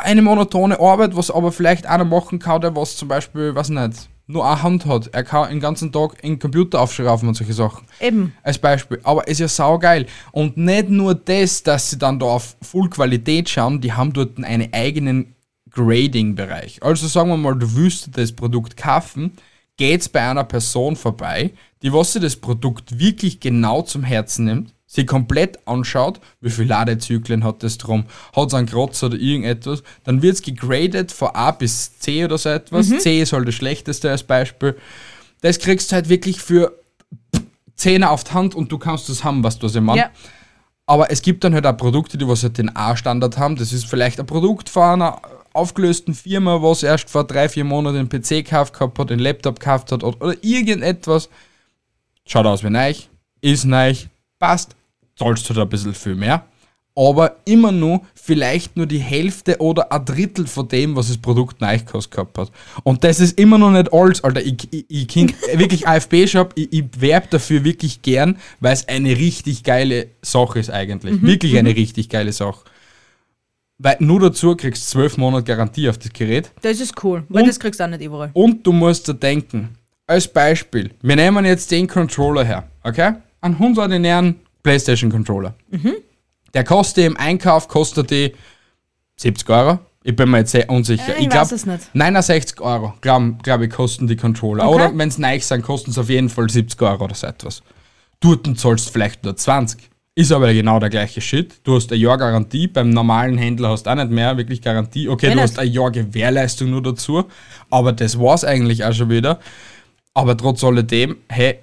eine 0.00 0.22
monotone 0.22 0.78
Arbeit, 0.80 1.16
was 1.16 1.30
aber 1.30 1.52
vielleicht 1.52 1.86
einer 1.86 2.04
machen 2.04 2.38
kann, 2.38 2.60
der 2.60 2.74
was 2.76 2.96
zum 2.96 3.08
Beispiel, 3.08 3.54
was 3.54 3.68
nicht, 3.68 4.08
nur 4.26 4.46
eine 4.46 4.62
Hand 4.62 4.86
hat. 4.86 5.08
Er 5.12 5.24
kann 5.24 5.50
den 5.50 5.60
ganzen 5.60 5.92
Tag 5.92 6.22
in 6.22 6.34
den 6.34 6.38
Computer 6.38 6.80
aufschrauben 6.80 7.28
und 7.28 7.34
solche 7.34 7.52
Sachen. 7.52 7.86
Eben. 8.00 8.32
Als 8.42 8.58
Beispiel. 8.58 9.00
Aber 9.02 9.26
ist 9.28 9.40
ja 9.40 9.48
saugeil. 9.48 10.06
Und 10.32 10.56
nicht 10.56 10.88
nur 10.88 11.14
das, 11.14 11.62
dass 11.62 11.90
sie 11.90 11.98
dann 11.98 12.18
da 12.18 12.26
auf 12.26 12.56
Full 12.62 12.90
Qualität 12.90 13.48
schauen, 13.48 13.80
die 13.80 13.92
haben 13.92 14.12
dort 14.12 14.42
einen 14.42 14.72
eigenen 14.72 15.34
Grading-Bereich. 15.70 16.82
Also 16.82 17.06
sagen 17.06 17.28
wir 17.30 17.36
mal, 17.36 17.56
du 17.56 17.74
willst 17.76 18.16
das 18.16 18.32
Produkt 18.32 18.76
kaufen, 18.76 19.32
geht's 19.76 20.08
bei 20.08 20.28
einer 20.28 20.44
Person 20.44 20.96
vorbei, 20.96 21.52
die 21.82 21.92
was 21.92 22.12
sich 22.12 22.22
das 22.22 22.36
Produkt 22.36 22.98
wirklich 22.98 23.40
genau 23.40 23.82
zum 23.82 24.02
Herzen 24.02 24.44
nimmt, 24.44 24.74
sie 24.92 25.06
komplett 25.06 25.60
anschaut, 25.68 26.20
wie 26.40 26.50
viele 26.50 26.70
Ladezyklen 26.70 27.44
hat 27.44 27.62
das 27.62 27.78
drum, 27.78 28.06
hat 28.34 28.48
es 28.48 28.54
einen 28.54 28.66
Kratzer 28.66 29.06
oder 29.06 29.18
irgendetwas, 29.18 29.84
dann 30.02 30.20
wird's 30.20 30.42
gegradet 30.42 31.12
von 31.12 31.28
A 31.32 31.52
bis 31.52 32.00
C 32.00 32.24
oder 32.24 32.36
so 32.36 32.48
etwas. 32.48 32.88
C 32.98 33.22
ist 33.22 33.32
halt 33.32 33.46
das 33.46 33.54
schlechteste 33.54 34.10
als 34.10 34.24
Beispiel. 34.24 34.76
Das 35.42 35.60
kriegst 35.60 35.92
du 35.92 35.94
halt 35.94 36.08
wirklich 36.08 36.42
für 36.42 36.72
Zähne 37.76 38.10
auf 38.10 38.24
die 38.24 38.32
Hand 38.32 38.56
und 38.56 38.72
du 38.72 38.78
kannst 38.78 39.08
das 39.08 39.22
haben, 39.22 39.44
was 39.44 39.60
du 39.60 39.68
sie 39.68 39.80
machst. 39.80 40.00
Ja. 40.00 40.10
Aber 40.86 41.12
es 41.12 41.22
gibt 41.22 41.44
dann 41.44 41.54
halt 41.54 41.66
auch 41.66 41.76
Produkte, 41.76 42.18
die 42.18 42.26
was 42.26 42.42
halt 42.42 42.58
den 42.58 42.74
A-Standard 42.74 43.38
haben. 43.38 43.54
Das 43.54 43.72
ist 43.72 43.86
vielleicht 43.86 44.18
ein 44.18 44.26
Produkt 44.26 44.68
von 44.68 44.82
einer 44.82 45.22
aufgelösten 45.52 46.14
Firma, 46.14 46.62
was 46.62 46.82
erst 46.82 47.08
vor 47.08 47.22
drei, 47.22 47.48
vier 47.48 47.62
Monaten 47.62 47.96
einen 47.96 48.08
PC 48.08 48.44
gekauft 48.44 48.74
gehabt 48.74 48.98
hat, 48.98 49.12
einen 49.12 49.20
Laptop 49.20 49.60
gekauft 49.60 49.92
hat 49.92 50.02
oder, 50.02 50.20
oder 50.20 50.36
irgendetwas. 50.42 51.28
Schaut 52.26 52.46
aus 52.46 52.64
wie 52.64 52.70
neu, 52.70 52.92
ist 53.40 53.64
neu, 53.64 53.94
passt, 54.40 54.74
zahlst 55.20 55.48
du 55.50 55.54
da 55.54 55.62
ein 55.62 55.68
bisschen 55.68 55.94
viel 55.94 56.14
mehr. 56.14 56.44
Aber 56.96 57.36
immer 57.44 57.70
nur 57.70 58.00
vielleicht 58.14 58.76
nur 58.76 58.86
die 58.86 58.98
Hälfte 58.98 59.58
oder 59.60 59.92
ein 59.92 60.04
Drittel 60.04 60.46
von 60.46 60.66
dem, 60.66 60.96
was 60.96 61.06
das 61.08 61.18
Produkt 61.18 61.60
neu 61.60 61.78
gehabt 61.78 62.36
hat. 62.36 62.50
Und 62.82 63.04
das 63.04 63.20
ist 63.20 63.38
immer 63.38 63.58
noch 63.58 63.70
nicht 63.70 63.92
alles, 63.92 64.24
Alter. 64.24 64.42
Ich, 64.42 64.56
ich, 64.72 64.84
ich 64.88 65.08
kenn 65.08 65.32
wirklich 65.54 65.86
AFB-Shop, 65.86 66.52
ich, 66.56 66.72
ich 66.72 66.84
werbe 66.98 67.28
dafür 67.30 67.62
wirklich 67.64 68.02
gern, 68.02 68.38
weil 68.58 68.72
es 68.72 68.88
eine 68.88 69.10
richtig 69.16 69.62
geile 69.62 70.08
Sache 70.22 70.58
ist 70.58 70.70
eigentlich. 70.70 71.22
Wirklich 71.22 71.56
eine 71.58 71.74
richtig 71.76 72.08
geile 72.08 72.32
Sache. 72.32 72.64
Weil 73.78 73.96
nur 74.00 74.20
dazu 74.20 74.56
kriegst 74.56 74.86
du 74.88 74.98
zwölf 74.98 75.16
Monate 75.16 75.44
Garantie 75.44 75.88
auf 75.88 75.96
das 75.96 76.12
Gerät. 76.12 76.50
Das 76.62 76.80
ist 76.80 77.02
cool, 77.04 77.22
weil 77.28 77.42
Und- 77.42 77.48
das 77.48 77.60
kriegst 77.60 77.78
du 77.80 77.84
auch 77.84 77.88
nicht 77.88 78.02
überall. 78.02 78.30
Und 78.34 78.66
du 78.66 78.72
musst 78.72 79.08
da 79.08 79.12
denken, 79.12 79.70
als 80.06 80.26
Beispiel, 80.28 80.90
wir 81.02 81.16
nehmen 81.16 81.44
jetzt 81.44 81.70
den 81.70 81.86
Controller 81.86 82.44
her, 82.44 82.68
okay? 82.82 83.12
Einen 83.40 83.58
hundordinären 83.58 84.40
PlayStation 84.62 85.10
Controller. 85.10 85.54
Der 86.54 86.64
kostet 86.64 87.04
im 87.04 87.16
Einkauf, 87.16 87.68
kostet 87.68 88.10
die 88.10 88.34
70 89.16 89.48
Euro. 89.50 89.78
Ich 90.02 90.16
bin 90.16 90.30
mir 90.30 90.38
jetzt 90.38 90.52
sehr 90.52 90.68
unsicher. 90.70 91.16
Äh, 91.16 91.24
ich 91.24 91.28
es 91.34 91.66
nicht. 91.66 91.94
69 91.94 92.60
Euro, 92.60 92.94
glaube 93.00 93.36
glaub 93.42 93.60
ich, 93.60 93.70
kosten 93.70 94.06
die 94.06 94.16
Controller. 94.16 94.66
Okay. 94.66 94.74
Oder 94.74 94.98
wenn 94.98 95.08
es 95.08 95.18
neu 95.18 95.38
sind, 95.40 95.62
kosten 95.62 95.90
es 95.90 95.98
auf 95.98 96.08
jeden 96.08 96.30
Fall 96.30 96.48
70 96.48 96.80
Euro 96.82 97.04
oder 97.04 97.14
so 97.14 97.26
etwas. 97.26 97.62
Dort 98.20 98.46
zahlst 98.58 98.88
du 98.88 98.92
vielleicht 98.92 99.24
nur 99.24 99.36
20. 99.36 99.90
Ist 100.14 100.32
aber 100.32 100.52
genau 100.52 100.80
der 100.80 100.90
gleiche 100.90 101.20
Shit. 101.20 101.60
Du 101.64 101.76
hast 101.76 101.92
ein 101.92 101.98
Jahr 102.00 102.18
Garantie, 102.18 102.66
beim 102.66 102.90
normalen 102.90 103.38
Händler 103.38 103.70
hast 103.70 103.84
du 103.84 103.90
auch 103.90 103.94
nicht 103.94 104.10
mehr 104.10 104.36
wirklich 104.36 104.60
Garantie. 104.60 105.08
Okay, 105.08 105.28
Ja, 105.28 105.34
du 105.34 105.40
hast 105.40 105.58
ein 105.58 105.70
Jahr 105.70 105.90
Gewährleistung 105.90 106.70
nur 106.70 106.82
dazu, 106.82 107.24
aber 107.70 107.92
das 107.92 108.18
war's 108.18 108.44
eigentlich 108.44 108.84
auch 108.84 108.92
schon 108.92 109.08
wieder. 109.10 109.38
Aber 110.12 110.36
trotz 110.36 110.64
alledem, 110.64 111.16
hey, 111.28 111.60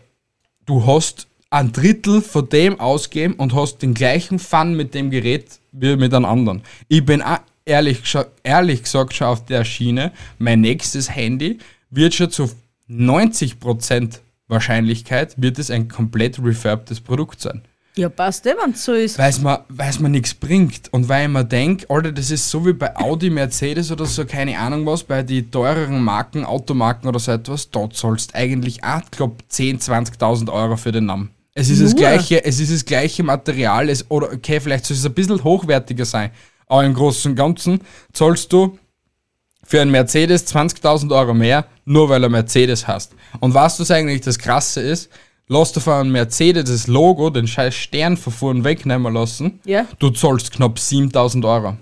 du 0.66 0.86
hast 0.86 1.28
ein 1.50 1.72
Drittel 1.72 2.22
von 2.22 2.50
dem 2.50 2.80
ausgeben 2.80 3.36
und 3.36 3.54
hast 3.56 3.82
den 3.82 3.94
gleichen 3.94 4.40
Fun 4.40 4.76
mit 4.76 4.94
dem 4.94 5.10
Gerät 5.10 5.60
wie 5.72 5.96
mit 5.96 6.14
einem 6.14 6.26
anderen. 6.26 6.62
Ich 6.88 7.06
bin 7.06 7.22
auch 7.22 7.40
ehrlich, 7.66 8.00
ehrlich 8.44 8.84
gesagt 8.84 9.14
schon 9.14 9.28
auf 9.28 9.46
der 9.46 9.64
Schiene. 9.64 10.12
Mein 10.40 10.62
nächstes 10.62 11.14
Handy 11.14 11.60
wird 11.90 12.14
schon 12.14 12.32
zu 12.32 12.50
90% 12.90 14.20
Wahrscheinlichkeit 14.48 15.34
wird 15.38 15.60
es 15.60 15.70
ein 15.70 15.90
komplett 15.90 16.40
refurbtes 16.42 17.02
Produkt 17.02 17.42
sein. 17.42 17.62
Ja, 17.96 18.10
passt 18.10 18.46
eh, 18.46 18.54
wenn 18.64 18.74
es 18.74 18.86
so 18.86 18.94
ist. 18.94 19.18
Weil 19.18 19.32
es 19.32 19.42
mir, 19.42 19.66
weil's 19.70 20.00
mir 20.00 20.10
nichts 20.10 20.36
bringt. 20.36 20.94
Und 20.94 21.10
weil 21.10 21.26
ich 21.26 21.34
mir 21.34 21.44
denke, 21.44 21.90
Alter, 21.90 22.12
das 22.12 22.30
ist 22.30 22.50
so 22.50 22.64
wie 22.66 22.74
bei 22.74 22.96
Audi, 22.96 23.32
Mercedes 23.32 23.92
oder 23.92 24.06
so, 24.06 24.24
keine 24.24 24.58
Ahnung 24.60 24.86
was, 24.86 25.04
bei 25.04 25.24
die 25.24 25.50
teureren 25.50 26.04
Marken, 26.04 26.46
Automarken 26.46 27.10
oder 27.10 27.20
so 27.20 27.32
etwas, 27.32 27.72
dort 27.72 27.96
zahlst 27.96 28.36
eigentlich 28.36 28.84
auch, 28.84 29.02
glaub 29.10 29.42
10.000, 29.52 30.16
20.000 30.20 30.54
Euro 30.54 30.78
für 30.78 30.92
den 30.92 31.08
Namen. 31.08 31.32
Es 31.60 31.70
ist 31.70 31.82
das 31.82 31.96
gleiche, 31.96 32.46
es 32.46 32.60
ist 32.60 32.72
das 32.72 32.86
gleiche 32.86 33.24
Material, 33.24 33.90
es, 33.90 34.06
oder 34.12 34.32
okay, 34.32 34.60
vielleicht 34.60 34.86
soll 34.86 34.96
es 34.96 35.06
ein 35.06 35.14
bisschen 35.14 35.44
hochwertiger 35.44 36.06
sein, 36.06 36.30
aber 36.68 36.86
im 36.86 36.94
Großen 36.94 37.32
und 37.32 37.36
Ganzen 37.36 37.82
zahlst 38.14 38.54
du 38.54 38.78
für 39.64 39.82
einen 39.82 39.90
Mercedes 39.92 40.46
20.000 40.54 41.14
Euro 41.18 41.34
mehr, 41.34 41.66
nur 41.84 42.10
weil 42.10 42.22
er 42.24 42.30
Mercedes 42.30 42.88
hast. 42.88 43.14
Und 43.40 43.54
was 43.54 43.78
das 43.78 43.90
eigentlich 43.90 44.22
das 44.22 44.38
Krasse 44.38 44.82
ist, 44.82 45.10
lass 45.48 45.72
du 45.74 45.80
von 45.80 45.94
einem 45.94 46.12
Mercedes 46.12 46.66
das 46.70 46.86
Logo, 46.88 47.30
den 47.32 47.48
scheiß 47.48 47.74
Stern 47.74 48.18
vorn 48.18 48.64
wegnehmen 48.64 49.12
lassen, 49.14 49.60
Ja. 49.66 49.86
du 49.98 50.12
zahlst 50.12 50.52
knapp 50.52 50.78
7.000 50.78 51.44
Euro. 51.46 51.76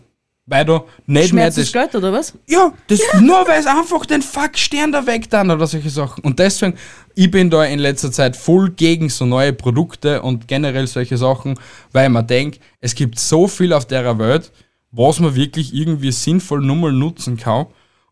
Weil 0.47 0.63
du 0.63 0.81
nicht 1.07 1.33
mehr 1.33 1.49
das. 1.49 1.71
Geld 1.71 1.95
oder 1.95 2.13
was? 2.13 2.33
Ja, 2.47 2.71
das 2.87 2.99
nur 3.19 3.47
weil 3.47 3.59
es 3.59 3.65
einfach 3.65 4.05
den 4.05 4.21
Fuck 4.21 4.59
Stern 4.59 4.91
da 4.91 5.05
weg 5.07 5.27
dann 5.29 5.49
oder 5.49 5.65
solche 5.65 5.89
Sachen. 5.89 6.23
Und 6.23 6.37
deswegen, 6.37 6.77
ich 7.15 7.31
bin 7.31 7.49
da 7.49 7.63
in 7.65 7.79
letzter 7.79 8.11
Zeit 8.11 8.35
voll 8.35 8.69
gegen 8.69 9.09
so 9.09 9.25
neue 9.25 9.53
Produkte 9.53 10.21
und 10.21 10.47
generell 10.47 10.85
solche 10.85 11.17
Sachen, 11.17 11.59
weil 11.93 12.09
man 12.09 12.27
denkt, 12.27 12.59
es 12.79 12.93
gibt 12.93 13.17
so 13.17 13.47
viel 13.47 13.73
auf 13.73 13.85
der 13.85 14.19
Welt, 14.19 14.51
was 14.91 15.19
man 15.19 15.33
wirklich 15.33 15.73
irgendwie 15.73 16.11
sinnvoll 16.11 16.61
nur 16.61 16.75
mal 16.75 16.91
nutzen 16.91 17.37
kann. 17.37 17.65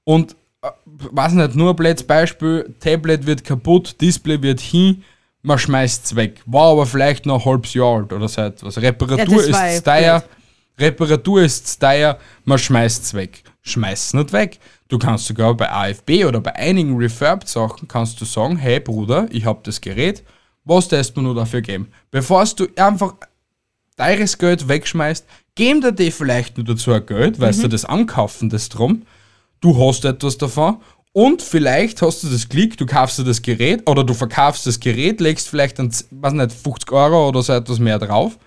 Und 0.03 0.35
äh, 0.63 0.69
weiß 1.11 1.33
nicht, 1.33 1.55
nur 1.55 1.69
ein 1.69 1.75
blödes 1.75 2.03
Beispiel, 2.03 2.73
Tablet 2.79 3.27
wird 3.27 3.43
kaputt, 3.43 4.01
Display 4.01 4.41
wird 4.41 4.59
hin, 4.59 5.03
man 5.43 5.59
schmeißt 5.59 6.05
es 6.05 6.15
weg. 6.15 6.41
War 6.47 6.71
aber 6.71 6.87
vielleicht 6.87 7.27
noch 7.27 7.45
ein 7.45 7.51
halbes 7.51 7.75
Jahr 7.75 7.97
alt 7.97 8.11
oder 8.11 8.27
so 8.27 8.41
etwas. 8.41 8.81
Reparatur 8.81 9.47
Ja, 9.47 9.67
ist 9.67 9.85
ja 9.85 9.99
teuer, 9.99 10.23
Reparatur 10.79 11.43
ist 11.43 11.79
teuer, 11.79 12.17
man 12.45 12.57
schmeißt 12.57 13.03
es 13.03 13.13
weg. 13.13 13.43
Schmeißt 13.61 14.07
es 14.07 14.13
nicht 14.13 14.33
weg. 14.33 14.59
Du 14.87 14.97
kannst 14.97 15.27
sogar 15.27 15.55
bei 15.55 15.71
AFB 15.71 16.25
oder 16.25 16.41
bei 16.41 16.55
einigen 16.55 16.97
Refurbed-Sachen 16.97 17.87
kannst 17.87 18.19
du 18.19 18.25
sagen, 18.25 18.57
hey 18.57 18.79
Bruder, 18.79 19.27
ich 19.31 19.45
habe 19.45 19.61
das 19.63 19.81
Gerät, 19.81 20.23
was 20.65 20.89
lässt 20.91 21.15
man 21.15 21.25
nur 21.25 21.35
dafür 21.35 21.61
geben? 21.61 21.89
Bevor 22.11 22.45
du 22.45 22.67
einfach 22.75 23.15
teures 23.97 24.37
Geld 24.37 24.67
wegschmeißt, 24.67 25.25
geben 25.55 25.81
dir 25.81 25.91
die 25.91 26.11
vielleicht 26.11 26.57
nur 26.57 26.65
dazu 26.65 26.91
ein 26.91 27.05
Geld, 27.05 27.39
weil 27.39 27.53
du 27.53 27.67
das 27.67 27.85
ankaufen, 27.85 28.49
das 28.49 28.69
drum. 28.69 29.03
Du 29.61 29.77
hast 29.77 30.05
etwas 30.05 30.37
davon 30.37 30.77
und 31.11 31.41
vielleicht 31.41 32.01
hast 32.01 32.23
du 32.23 32.27
das 32.27 32.49
Glück, 32.49 32.77
du 32.77 32.85
kaufst 32.85 33.19
dir 33.19 33.23
das 33.23 33.41
Gerät 33.41 33.87
oder 33.87 34.03
du 34.03 34.13
verkaufst 34.13 34.65
das 34.65 34.79
Gerät, 34.79 35.21
legst 35.21 35.47
vielleicht 35.47 35.79
dann, 35.79 35.93
weiß 36.11 36.33
nicht, 36.33 36.51
50 36.51 36.91
Euro 36.91 37.29
oder 37.29 37.43
so 37.43 37.53
etwas 37.53 37.79
mehr 37.79 37.99
drauf 37.99 38.37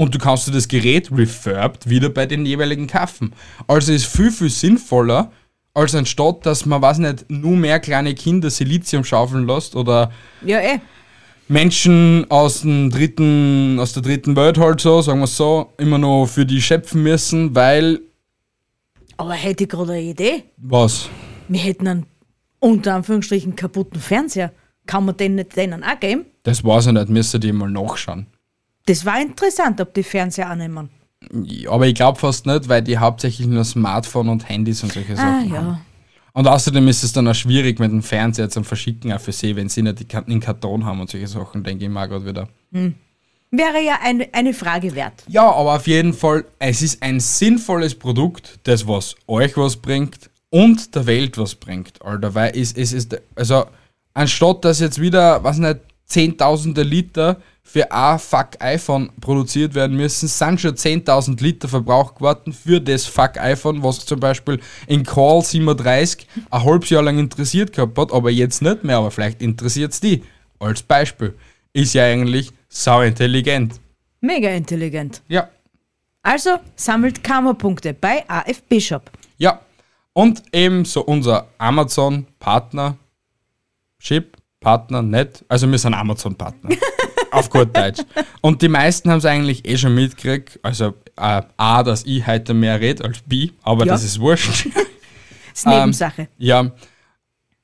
und 0.00 0.14
du 0.14 0.18
kannst 0.18 0.48
dir 0.48 0.52
das 0.52 0.66
Gerät 0.66 1.10
refurbed 1.12 1.90
wieder 1.90 2.08
bei 2.08 2.24
den 2.24 2.46
jeweiligen 2.46 2.86
kaufen. 2.86 3.34
Also 3.66 3.92
ist 3.92 4.06
viel, 4.06 4.30
viel 4.30 4.48
sinnvoller, 4.48 5.30
als 5.74 5.94
anstatt, 5.94 6.46
dass 6.46 6.64
man, 6.64 6.80
weiß 6.80 7.00
nicht, 7.00 7.26
nur 7.28 7.54
mehr 7.54 7.80
kleine 7.80 8.14
Kinder 8.14 8.48
Silizium 8.48 9.04
schaufeln 9.04 9.46
lässt 9.46 9.76
oder 9.76 10.10
Ja, 10.42 10.58
eh. 10.58 10.80
Menschen 11.48 12.24
aus, 12.30 12.62
dem 12.62 12.88
dritten, 12.88 13.78
aus 13.78 13.92
der 13.92 14.02
dritten 14.02 14.36
Welt 14.36 14.56
halt 14.56 14.80
so, 14.80 15.02
sagen 15.02 15.20
wir 15.20 15.26
so, 15.26 15.74
immer 15.76 15.98
noch 15.98 16.24
für 16.24 16.46
die 16.46 16.62
schöpfen 16.62 17.02
müssen, 17.02 17.54
weil, 17.54 18.00
Aber 19.18 19.34
hätte 19.34 19.64
ich 19.64 19.70
gerade 19.70 19.92
eine 19.92 20.00
Idee. 20.02 20.44
was? 20.56 21.10
Wir 21.48 21.60
hätten 21.60 21.86
einen 21.86 22.06
unter 22.58 22.94
Anführungsstrichen 22.94 23.54
kaputten 23.54 24.00
Fernseher. 24.00 24.50
Kann 24.86 25.04
man 25.04 25.18
den 25.18 25.34
nicht 25.34 25.54
denen 25.56 25.84
auch 25.84 26.00
geben? 26.00 26.24
Das 26.44 26.64
weiß 26.64 26.86
ich 26.86 26.92
nicht, 26.94 27.10
müsste 27.10 27.38
die 27.38 27.52
mal 27.52 27.70
nachschauen. 27.70 28.28
Das 28.86 29.04
war 29.04 29.20
interessant, 29.20 29.80
ob 29.80 29.94
die 29.94 30.02
Fernseher 30.02 30.48
annehmen. 30.50 30.90
Ja, 31.32 31.70
Aber 31.70 31.86
ich 31.86 31.94
glaube 31.94 32.18
fast 32.18 32.46
nicht, 32.46 32.68
weil 32.68 32.82
die 32.82 32.96
hauptsächlich 32.98 33.46
nur 33.46 33.64
Smartphone 33.64 34.28
und 34.30 34.48
Handys 34.48 34.82
und 34.82 34.92
solche 34.92 35.12
Ah, 35.12 35.16
Sachen 35.16 35.52
haben. 35.52 35.66
ja. 35.66 35.80
Und 36.32 36.46
außerdem 36.46 36.86
ist 36.88 37.02
es 37.02 37.12
dann 37.12 37.26
auch 37.28 37.34
schwierig 37.34 37.78
mit 37.80 37.90
dem 37.90 38.02
Fernseher 38.02 38.48
zum 38.48 38.64
Verschicken 38.64 39.12
auch 39.12 39.20
für 39.20 39.32
sie, 39.32 39.54
wenn 39.56 39.68
sie 39.68 39.82
nicht 39.82 40.00
in 40.28 40.40
Karton 40.40 40.84
haben 40.84 41.00
und 41.00 41.10
solche 41.10 41.26
Sachen, 41.26 41.64
denke 41.64 41.84
ich 41.84 41.90
mal 41.90 42.06
gerade 42.06 42.24
wieder. 42.24 42.48
Wäre 43.50 43.82
ja 43.84 43.98
eine, 44.02 44.28
eine 44.32 44.54
Frage 44.54 44.94
wert. 44.94 45.24
Ja, 45.26 45.50
aber 45.50 45.74
auf 45.74 45.86
jeden 45.88 46.14
Fall, 46.14 46.44
es 46.60 46.82
ist 46.82 47.02
ein 47.02 47.18
sinnvolles 47.18 47.96
Produkt, 47.96 48.60
das 48.62 48.86
was 48.86 49.16
euch 49.26 49.56
was 49.56 49.76
bringt 49.76 50.30
und 50.50 50.94
der 50.94 51.06
Welt 51.06 51.36
was 51.36 51.56
bringt, 51.56 52.00
Alter. 52.00 52.32
Weil 52.34 52.56
es, 52.56 52.72
es 52.74 52.92
ist, 52.92 53.20
also 53.34 53.66
anstatt 54.14 54.64
dass 54.64 54.78
jetzt 54.78 55.00
wieder, 55.00 55.42
was 55.42 55.58
nicht, 55.58 55.80
zehntausende 56.06 56.82
Liter 56.84 57.40
für 57.62 57.90
ein 57.92 58.18
Fuck 58.18 58.60
iPhone 58.60 59.10
produziert 59.20 59.74
werden 59.74 59.96
müssen, 59.96 60.26
sind 60.26 60.60
schon 60.60 60.74
10.000 60.74 61.40
Liter 61.40 61.68
verbraucht 61.68 62.16
geworden 62.16 62.52
für 62.52 62.80
das 62.80 63.06
Fuck 63.06 63.38
iPhone, 63.38 63.82
was 63.82 64.04
zum 64.04 64.18
Beispiel 64.18 64.60
in 64.86 65.04
Call 65.04 65.42
37 65.42 66.26
ein 66.50 66.64
halbes 66.64 66.90
Jahr 66.90 67.02
lang 67.02 67.18
interessiert 67.18 67.72
gehabt 67.72 67.96
hat, 67.96 68.12
aber 68.12 68.30
jetzt 68.30 68.60
nicht 68.60 68.82
mehr, 68.82 68.96
aber 68.96 69.10
vielleicht 69.10 69.40
interessiert 69.40 69.92
es 69.92 70.00
die. 70.00 70.24
Als 70.58 70.82
Beispiel. 70.82 71.34
Ist 71.72 71.94
ja 71.94 72.04
eigentlich 72.04 72.50
sau 72.68 73.02
intelligent. 73.02 73.80
Mega 74.20 74.50
intelligent. 74.50 75.22
Ja. 75.28 75.48
Also 76.22 76.58
sammelt 76.76 77.22
Karma-Punkte 77.22 77.94
bei 77.94 78.28
AFB 78.28 78.80
Shop. 78.80 79.10
Ja, 79.38 79.60
und 80.12 80.42
eben 80.52 80.84
so 80.84 81.02
unser 81.02 81.46
Amazon-Partner, 81.56 82.96
Chip, 84.00 84.36
Partner, 84.60 85.02
nicht, 85.02 85.44
also 85.48 85.70
wir 85.70 85.78
sind 85.78 85.94
Amazon-Partner. 85.94 86.70
auf 87.30 87.50
gut 87.50 87.76
Deutsch. 87.76 88.00
Und 88.40 88.62
die 88.62 88.68
meisten 88.68 89.10
haben 89.10 89.18
es 89.18 89.24
eigentlich 89.24 89.66
eh 89.68 89.76
schon 89.76 89.94
mitgekriegt, 89.94 90.58
also 90.62 90.94
äh, 91.16 91.42
A, 91.56 91.82
dass 91.82 92.04
ich 92.04 92.26
heute 92.26 92.54
mehr 92.54 92.80
rede 92.80 93.04
als 93.04 93.20
B, 93.20 93.50
aber 93.62 93.84
Ja. 93.86 93.92
das 93.92 94.04
ist 94.04 94.18
wurscht. 94.20 94.68
Das 95.52 95.58
ist 95.60 95.66
Nebensache. 95.66 96.28
ja, 96.38 96.70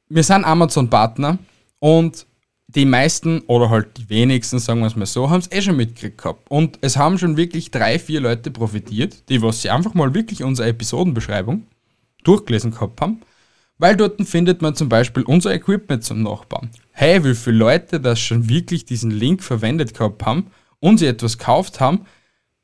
wir 0.09 0.23
sind 0.25 0.45
Amazon-Partner 0.45 1.39
und 1.79 2.27
die 2.67 2.85
meisten 2.85 3.41
oder 3.47 3.71
halt 3.71 3.97
die 3.97 4.09
wenigsten, 4.11 4.59
sagen 4.59 4.81
wir 4.81 4.89
es 4.89 4.97
mal 4.97 5.07
so, 5.07 5.31
haben 5.31 5.39
es 5.41 5.51
eh 5.53 5.63
schon 5.63 5.77
mitgekriegt 5.77 6.19
gehabt. 6.19 6.51
Und 6.51 6.79
es 6.83 6.97
haben 6.97 7.17
schon 7.17 7.37
wirklich 7.37 7.71
drei, 7.71 7.99
vier 8.01 8.21
Leute 8.21 8.51
profitiert, 8.51 9.29
die 9.29 9.41
was 9.41 9.63
sie 9.63 9.71
einfach 9.71 9.95
mal 9.95 10.13
wirklich 10.15 10.43
unsere 10.43 10.69
Episodenbeschreibung 10.69 11.63
durchgelesen 12.25 12.73
gehabt 12.73 13.01
haben, 13.01 13.21
weil 13.79 13.97
dort 13.97 14.23
findet 14.27 14.63
man 14.63 14.75
zum 14.75 14.89
Beispiel 14.89 15.23
unser 15.25 15.55
Equipment 15.55 16.05
zum 16.05 16.23
Nachbauen. 16.23 16.71
Hey, 16.93 17.23
wie 17.25 17.35
viele 17.35 17.57
Leute 17.57 18.01
das 18.01 18.19
schon 18.21 18.49
wirklich 18.49 18.85
diesen 18.85 19.11
Link 19.11 19.43
verwendet 19.43 19.95
gehabt 19.95 20.25
haben 20.25 20.47
und 20.81 20.99
sie 20.99 21.07
etwas 21.07 21.39
gekauft 21.39 21.81
haben, 21.81 22.07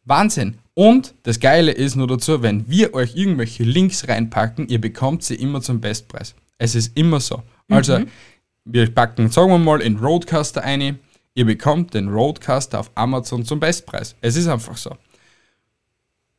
Wahnsinn. 0.04 0.58
Und 0.74 1.14
das 1.22 1.38
Geile 1.38 1.72
ist 1.72 1.96
nur 1.96 2.06
dazu, 2.06 2.42
wenn 2.42 2.68
wir 2.68 2.94
euch 2.94 3.14
irgendwelche 3.14 3.62
Links 3.62 4.08
reinpacken, 4.08 4.68
ihr 4.68 4.80
bekommt 4.80 5.22
sie 5.22 5.34
immer 5.34 5.60
zum 5.60 5.80
Bestpreis. 5.80 6.34
Es 6.58 6.74
ist 6.74 6.96
immer 6.96 7.20
so. 7.20 7.42
Also, 7.68 8.00
wir 8.64 8.90
packen, 8.94 9.30
sagen 9.30 9.50
wir 9.50 9.58
mal, 9.58 9.80
in 9.80 9.96
Roadcaster 9.96 10.62
eine, 10.62 10.98
ihr 11.34 11.44
bekommt 11.44 11.94
den 11.94 12.08
Roadcaster 12.08 12.80
auf 12.80 12.90
Amazon 12.94 13.44
zum 13.44 13.60
Bestpreis. 13.60 14.14
Es 14.20 14.36
ist 14.36 14.46
einfach 14.46 14.76
so. 14.76 14.96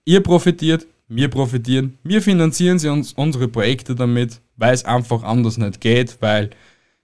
Ihr 0.05 0.21
profitiert, 0.21 0.85
wir 1.07 1.27
profitieren, 1.29 1.97
wir 2.03 2.21
finanzieren 2.21 2.79
sie 2.79 2.89
uns 2.89 3.13
unsere 3.13 3.47
Projekte 3.47 3.95
damit, 3.95 4.41
weil 4.57 4.73
es 4.73 4.85
einfach 4.85 5.23
anders 5.23 5.57
nicht 5.57 5.81
geht, 5.81 6.17
weil 6.21 6.49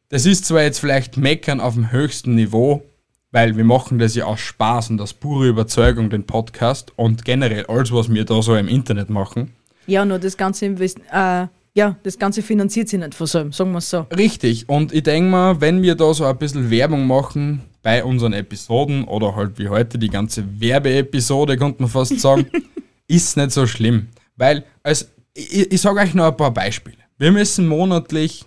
das 0.09 0.25
ist 0.25 0.45
zwar 0.45 0.63
jetzt 0.63 0.79
vielleicht 0.79 1.17
meckern 1.17 1.59
auf 1.59 1.75
dem 1.75 1.91
höchsten 1.91 2.35
Niveau, 2.35 2.83
weil 3.31 3.55
wir 3.57 3.63
machen 3.63 3.99
das 3.99 4.15
ja 4.15 4.25
aus 4.25 4.39
Spaß 4.39 4.89
und 4.91 5.01
aus 5.01 5.13
purer 5.13 5.45
Überzeugung, 5.45 6.09
den 6.09 6.23
Podcast 6.25 6.91
und 6.95 7.25
generell 7.25 7.65
alles, 7.67 7.91
was 7.91 8.11
wir 8.11 8.25
da 8.25 8.41
so 8.41 8.55
im 8.55 8.67
Internet 8.67 9.09
machen. 9.09 9.51
Ja, 9.85 10.05
nur 10.05 10.17
das 10.17 10.35
Ganze, 10.37 10.65
invest- 10.65 10.99
äh, 11.11 11.47
ja, 11.75 11.95
das 12.01 12.17
Ganze 12.17 12.41
finanziert 12.41 12.89
sich 12.89 12.99
nicht 12.99 13.13
von 13.13 13.27
selber, 13.27 13.51
sagen 13.51 13.71
wir 13.71 13.77
es 13.77 13.89
so. 13.89 14.07
Richtig, 14.15 14.67
und 14.67 14.91
ich 14.93 15.03
denke 15.03 15.29
mal, 15.29 15.61
wenn 15.61 15.83
wir 15.83 15.93
da 15.95 16.11
so 16.13 16.25
ein 16.25 16.37
bisschen 16.37 16.71
Werbung 16.71 17.05
machen 17.05 17.61
bei 17.83 18.03
unseren 18.03 18.33
Episoden 18.33 19.03
oder 19.03 19.35
halt 19.35 19.59
wie 19.59 19.69
heute 19.69 19.99
die 19.99 20.09
ganze 20.09 20.43
Werbeepisode, 20.59 21.55
könnte 21.57 21.83
man 21.83 21.91
fast 21.91 22.19
sagen, 22.19 22.47
ist 23.09 23.35
nicht 23.35 23.51
so 23.51 23.67
schlimm. 23.67 24.07
Weil, 24.37 24.63
also, 24.83 25.05
ich, 25.33 25.71
ich 25.71 25.81
sage 25.81 25.99
euch 25.99 26.13
noch 26.13 26.27
ein 26.27 26.37
paar 26.37 26.53
Beispiele. 26.53 26.97
Wir 27.17 27.31
müssen 27.33 27.67
monatlich, 27.67 28.45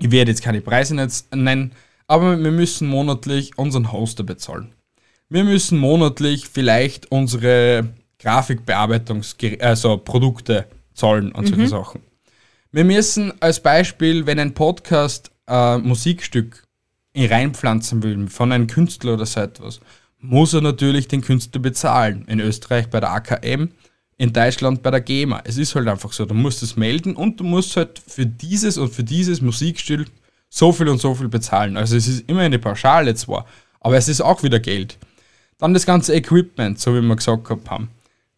ich 0.00 0.10
werde 0.10 0.32
jetzt 0.32 0.42
keine 0.42 0.60
Preise 0.60 0.94
nennen, 1.32 1.72
aber 2.08 2.36
wir 2.42 2.50
müssen 2.50 2.88
monatlich 2.88 3.56
unseren 3.56 3.92
Hoster 3.92 4.24
bezahlen. 4.24 4.72
Wir 5.28 5.44
müssen 5.44 5.78
monatlich 5.78 6.48
vielleicht 6.48 7.10
unsere 7.12 7.88
Grafikbearbeitungs- 8.20 9.60
also 9.60 9.96
Produkte 9.98 10.66
zahlen 10.94 11.32
und 11.32 11.46
solche 11.46 11.68
Sachen. 11.68 12.02
Wir 12.72 12.84
müssen 12.84 13.32
als 13.40 13.60
Beispiel, 13.60 14.26
wenn 14.26 14.38
ein 14.38 14.54
Podcast 14.54 15.30
ein 15.46 15.82
Musikstück 15.82 16.64
in- 17.12 17.30
reinpflanzen 17.30 18.02
will, 18.02 18.28
von 18.28 18.50
einem 18.52 18.66
Künstler 18.66 19.14
oder 19.14 19.26
so 19.26 19.40
etwas, 19.40 19.80
muss 20.24 20.54
er 20.54 20.62
natürlich 20.62 21.06
den 21.08 21.20
Künstler 21.20 21.60
bezahlen. 21.60 22.24
In 22.26 22.40
Österreich 22.40 22.88
bei 22.88 23.00
der 23.00 23.12
AKM, 23.12 23.68
in 24.16 24.32
Deutschland 24.32 24.82
bei 24.82 24.90
der 24.90 25.00
GEMA. 25.00 25.42
Es 25.44 25.58
ist 25.58 25.74
halt 25.74 25.86
einfach 25.86 26.12
so, 26.12 26.24
du 26.24 26.34
musst 26.34 26.62
es 26.62 26.76
melden 26.76 27.14
und 27.14 27.40
du 27.40 27.44
musst 27.44 27.76
halt 27.76 28.00
für 28.06 28.26
dieses 28.26 28.78
und 28.78 28.92
für 28.92 29.04
dieses 29.04 29.40
Musikstück 29.40 30.08
so 30.48 30.72
viel 30.72 30.88
und 30.88 31.00
so 31.00 31.14
viel 31.14 31.28
bezahlen. 31.28 31.76
Also 31.76 31.96
es 31.96 32.08
ist 32.08 32.28
immer 32.28 32.40
eine 32.40 32.58
Pauschale 32.58 33.14
zwar, 33.14 33.46
aber 33.80 33.96
es 33.96 34.08
ist 34.08 34.20
auch 34.20 34.42
wieder 34.42 34.60
Geld. 34.60 34.98
Dann 35.58 35.74
das 35.74 35.86
ganze 35.86 36.14
Equipment, 36.14 36.80
so 36.80 36.94
wie 36.94 37.02
wir 37.02 37.16
gesagt 37.16 37.48
haben. 37.68 37.88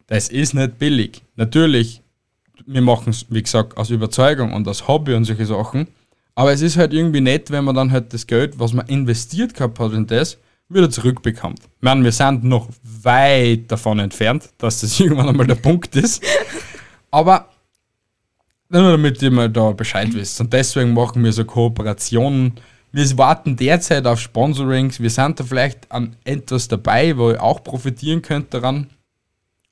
Das 0.07 0.29
ist 0.29 0.53
nicht 0.53 0.79
billig. 0.79 1.21
Natürlich, 1.35 2.01
wir 2.65 2.81
machen 2.81 3.11
es, 3.11 3.25
wie 3.29 3.41
gesagt, 3.41 3.77
aus 3.77 3.89
Überzeugung 3.89 4.53
und 4.53 4.67
aus 4.67 4.87
Hobby 4.87 5.13
und 5.13 5.25
solche 5.25 5.45
Sachen. 5.45 5.87
Aber 6.35 6.51
es 6.51 6.61
ist 6.61 6.77
halt 6.77 6.93
irgendwie 6.93 7.21
nett, 7.21 7.49
wenn 7.49 7.63
man 7.63 7.75
dann 7.75 7.91
halt 7.91 8.13
das 8.13 8.27
Geld, 8.27 8.59
was 8.59 8.73
man 8.73 8.87
investiert 8.87 9.53
gehabt 9.53 9.79
hat 9.79 9.93
in 9.93 10.05
das, 10.05 10.37
wieder 10.69 10.89
zurückbekommt. 10.89 11.59
Ich 11.59 11.81
meine, 11.81 12.03
wir 12.03 12.11
sind 12.11 12.43
noch 12.43 12.69
weit 12.83 13.71
davon 13.71 13.99
entfernt, 13.99 14.49
dass 14.57 14.81
das 14.81 14.99
irgendwann 14.99 15.29
einmal 15.29 15.47
der 15.47 15.55
Punkt 15.55 15.95
ist. 15.95 16.23
Aber 17.11 17.49
nur 18.69 18.91
damit 18.91 19.21
ihr 19.21 19.31
mal 19.31 19.49
da 19.49 19.71
Bescheid 19.71 20.13
wisst. 20.13 20.41
Und 20.41 20.51
deswegen 20.51 20.93
machen 20.93 21.23
wir 21.23 21.31
so 21.31 21.45
Kooperationen. 21.45 22.53
Wir 22.91 23.17
warten 23.17 23.55
derzeit 23.55 24.05
auf 24.05 24.19
Sponsorings. 24.19 24.99
Wir 24.99 25.09
sind 25.09 25.39
da 25.39 25.43
vielleicht 25.43 25.89
an 25.91 26.15
etwas 26.25 26.67
dabei, 26.67 27.17
wo 27.17 27.31
ihr 27.31 27.41
auch 27.41 27.63
profitieren 27.63 28.21
könnt 28.21 28.53
daran. 28.53 28.89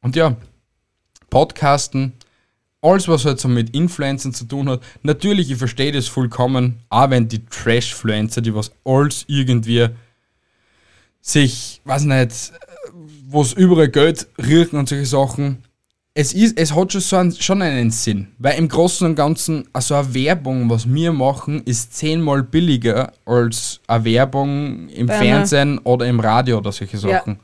Und 0.02 0.16
ja, 0.16 0.36
Podcasten, 1.30 2.14
alles, 2.82 3.08
was 3.08 3.26
halt 3.26 3.40
so 3.40 3.48
mit 3.48 3.72
Influencern 3.72 4.34
zu 4.34 4.46
tun 4.46 4.70
hat. 4.70 4.82
Natürlich, 5.02 5.52
ich 5.52 5.58
verstehe 5.58 5.92
das 5.92 6.08
vollkommen, 6.08 6.80
auch 6.90 7.10
wenn 7.10 7.28
die 7.28 7.46
Trash-Fluencer, 7.46 8.42
die 8.42 8.54
was 8.54 8.72
alles 8.86 9.26
irgendwie 9.28 9.90
sich, 11.26 11.82
weiß 11.86 12.04
nicht, 12.04 12.52
wo 13.28 13.42
es 13.42 13.54
überall 13.54 13.90
Geld 13.90 14.28
riechen 14.38 14.78
und 14.78 14.88
solche 14.88 15.06
Sachen. 15.06 15.64
Es, 16.14 16.32
ist, 16.34 16.58
es 16.58 16.74
hat 16.74 16.94
schon, 16.94 17.02
so 17.02 17.16
einen, 17.18 17.32
schon 17.34 17.62
einen 17.62 17.92
Sinn, 17.92 18.28
weil 18.38 18.58
im 18.58 18.70
Großen 18.70 19.06
und 19.06 19.16
Ganzen, 19.16 19.68
also 19.74 19.96
eine 19.96 20.14
Werbung, 20.14 20.70
was 20.70 20.88
wir 20.92 21.12
machen, 21.12 21.62
ist 21.66 21.94
zehnmal 21.98 22.42
billiger 22.44 23.12
als 23.26 23.82
eine 23.88 24.06
Werbung 24.06 24.88
im 24.90 25.08
Bei 25.08 25.16
einer- 25.16 25.24
Fernsehen 25.26 25.80
oder 25.80 26.06
im 26.06 26.20
Radio 26.22 26.60
oder 26.60 26.72
solche 26.72 26.96
Ja. 26.98 27.18
Sachen. 27.20 27.40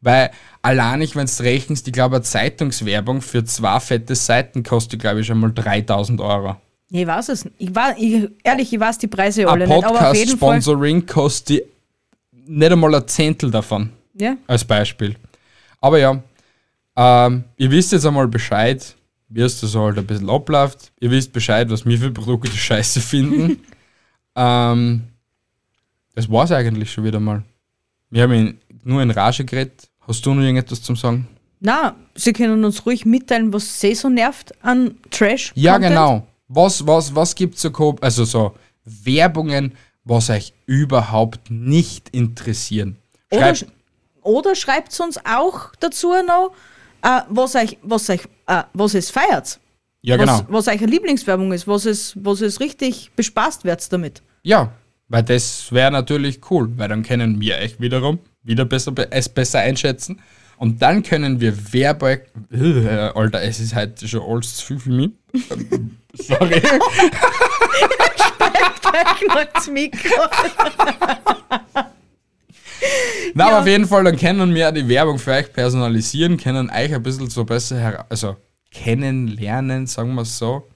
Weil 0.00 0.30
allein 0.62 1.00
nicht, 1.00 1.14
wenn 1.14 1.26
du 1.26 1.42
rechnest, 1.42 1.86
ich 1.86 1.92
glaube, 1.92 2.16
eine 2.16 2.24
Zeitungswerbung 2.24 3.20
für 3.20 3.44
zwei 3.44 3.78
fette 3.78 4.14
Seiten 4.16 4.62
kostet, 4.64 5.00
glaube 5.00 5.20
ich, 5.20 5.26
schon 5.26 5.38
mal 5.38 5.52
3000 5.52 6.20
Euro. 6.20 6.56
Ich 6.90 7.06
weiß 7.06 7.28
es 7.28 7.44
nicht. 7.44 7.54
Ich 7.58 7.74
war, 7.74 7.96
ich, 7.98 8.28
ehrlich, 8.42 8.72
ich 8.72 8.80
weiß 8.80 8.98
die 8.98 9.08
Preise 9.08 9.46
alle 9.48 9.64
Ein 9.64 9.70
nicht. 9.70 9.82
Podcast-Sponsoring 9.82 11.06
kostet 11.06 11.62
nicht 12.48 12.72
einmal 12.72 12.94
ein 12.94 13.06
Zehntel 13.06 13.50
davon, 13.50 13.90
Ja, 14.14 14.36
als 14.46 14.64
Beispiel. 14.64 15.14
Aber 15.80 15.98
ja, 15.98 16.20
ähm, 16.96 17.44
ihr 17.56 17.70
wisst 17.70 17.92
jetzt 17.92 18.06
einmal 18.06 18.26
Bescheid, 18.28 18.94
wie 19.28 19.42
es 19.42 19.60
das 19.60 19.74
halt 19.74 19.98
ein 19.98 20.06
bisschen 20.06 20.28
abläuft. 20.30 20.90
Ihr 21.00 21.10
wisst 21.10 21.32
Bescheid, 21.32 21.68
was 21.70 21.84
wir 21.86 21.98
für 21.98 22.10
Produkte 22.10 22.50
scheiße 22.56 23.00
finden. 23.00 23.60
ähm, 24.36 25.04
das 26.14 26.28
war's 26.30 26.50
eigentlich 26.50 26.90
schon 26.90 27.04
wieder 27.04 27.20
mal. 27.20 27.42
Wir 28.10 28.22
haben 28.22 28.32
ihn 28.32 28.58
nur 28.82 29.02
in 29.02 29.10
Rage 29.10 29.44
geredet. 29.44 29.88
Hast 30.06 30.24
du 30.24 30.34
noch 30.34 30.42
irgendetwas 30.42 30.82
zum 30.82 30.96
Sagen? 30.96 31.28
na, 31.60 31.96
sie 32.14 32.32
können 32.32 32.64
uns 32.64 32.86
ruhig 32.86 33.04
mitteilen, 33.04 33.52
was 33.52 33.80
sie 33.80 33.94
so 33.94 34.08
nervt 34.08 34.52
an 34.62 34.96
Trash. 35.10 35.52
Ja, 35.54 35.72
Content. 35.72 35.90
genau. 35.90 36.26
Was, 36.48 36.86
was, 36.86 37.14
was 37.14 37.34
gibt 37.34 37.56
es 37.56 37.62
so, 37.62 37.96
also 38.00 38.24
so 38.24 38.54
Werbungen, 38.84 39.72
was 40.08 40.30
euch 40.30 40.52
überhaupt 40.66 41.50
nicht 41.50 42.08
interessieren? 42.10 42.96
Oder, 43.30 43.40
Schreibt, 43.40 43.58
sch- 43.58 43.66
oder 44.22 44.54
schreibt 44.54 45.00
uns 45.00 45.18
auch 45.24 45.72
dazu 45.80 46.12
noch, 46.26 46.52
äh, 47.02 47.20
was 47.28 47.54
euch, 47.54 47.78
was 47.82 48.08
euch, 48.10 48.22
äh, 48.46 48.62
was 48.72 48.94
es 48.94 49.10
feiert. 49.10 49.60
ja, 50.02 50.16
genau. 50.16 50.44
Was, 50.48 50.66
was 50.66 50.68
eure 50.74 50.86
Lieblingswerbung 50.86 51.52
ist, 51.52 51.68
was 51.68 51.84
es, 51.84 52.14
was 52.16 52.40
es 52.40 52.58
richtig 52.60 53.10
bespaßt 53.16 53.64
wird 53.64 53.92
damit. 53.92 54.22
Ja, 54.42 54.72
weil 55.08 55.22
das 55.22 55.70
wäre 55.72 55.90
natürlich 55.90 56.40
cool, 56.50 56.70
weil 56.76 56.88
dann 56.88 57.02
können 57.02 57.40
wir 57.40 57.56
euch 57.56 57.80
wiederum 57.80 58.18
wieder 58.42 58.64
besser, 58.64 58.92
es 59.10 59.28
besser 59.28 59.60
einschätzen. 59.60 60.20
Und 60.56 60.82
dann 60.82 61.02
können 61.04 61.38
wir 61.40 61.72
Werbung. 61.72 62.18
Äh, 62.50 62.88
Alter, 63.14 63.42
es 63.42 63.60
ist 63.60 63.74
heute 63.76 64.08
schon 64.08 64.22
alles 64.22 64.56
zu 64.56 64.66
viel 64.66 64.78
für 64.80 64.90
mich. 64.90 65.10
Sorry. 66.14 66.60
Knallt's 69.20 69.68
Mikro. 69.68 70.10
Na, 73.34 73.44
aber 73.46 73.52
Ja. 73.52 73.60
auf 73.60 73.66
jeden 73.66 73.86
Fall, 73.86 74.04
dann 74.04 74.16
können 74.16 74.54
wir 74.54 74.70
die 74.72 74.88
Werbung 74.88 75.18
für 75.18 75.32
euch 75.32 75.52
personalisieren, 75.52 76.36
können 76.36 76.70
euch 76.70 76.94
ein 76.94 77.02
bisschen 77.02 77.28
so 77.28 77.44
besser 77.44 78.06
also 78.08 78.36
kennenlernen, 78.70 79.86
sagen 79.86 80.14
wir 80.14 80.22
es 80.22 80.38
so. 80.38 80.68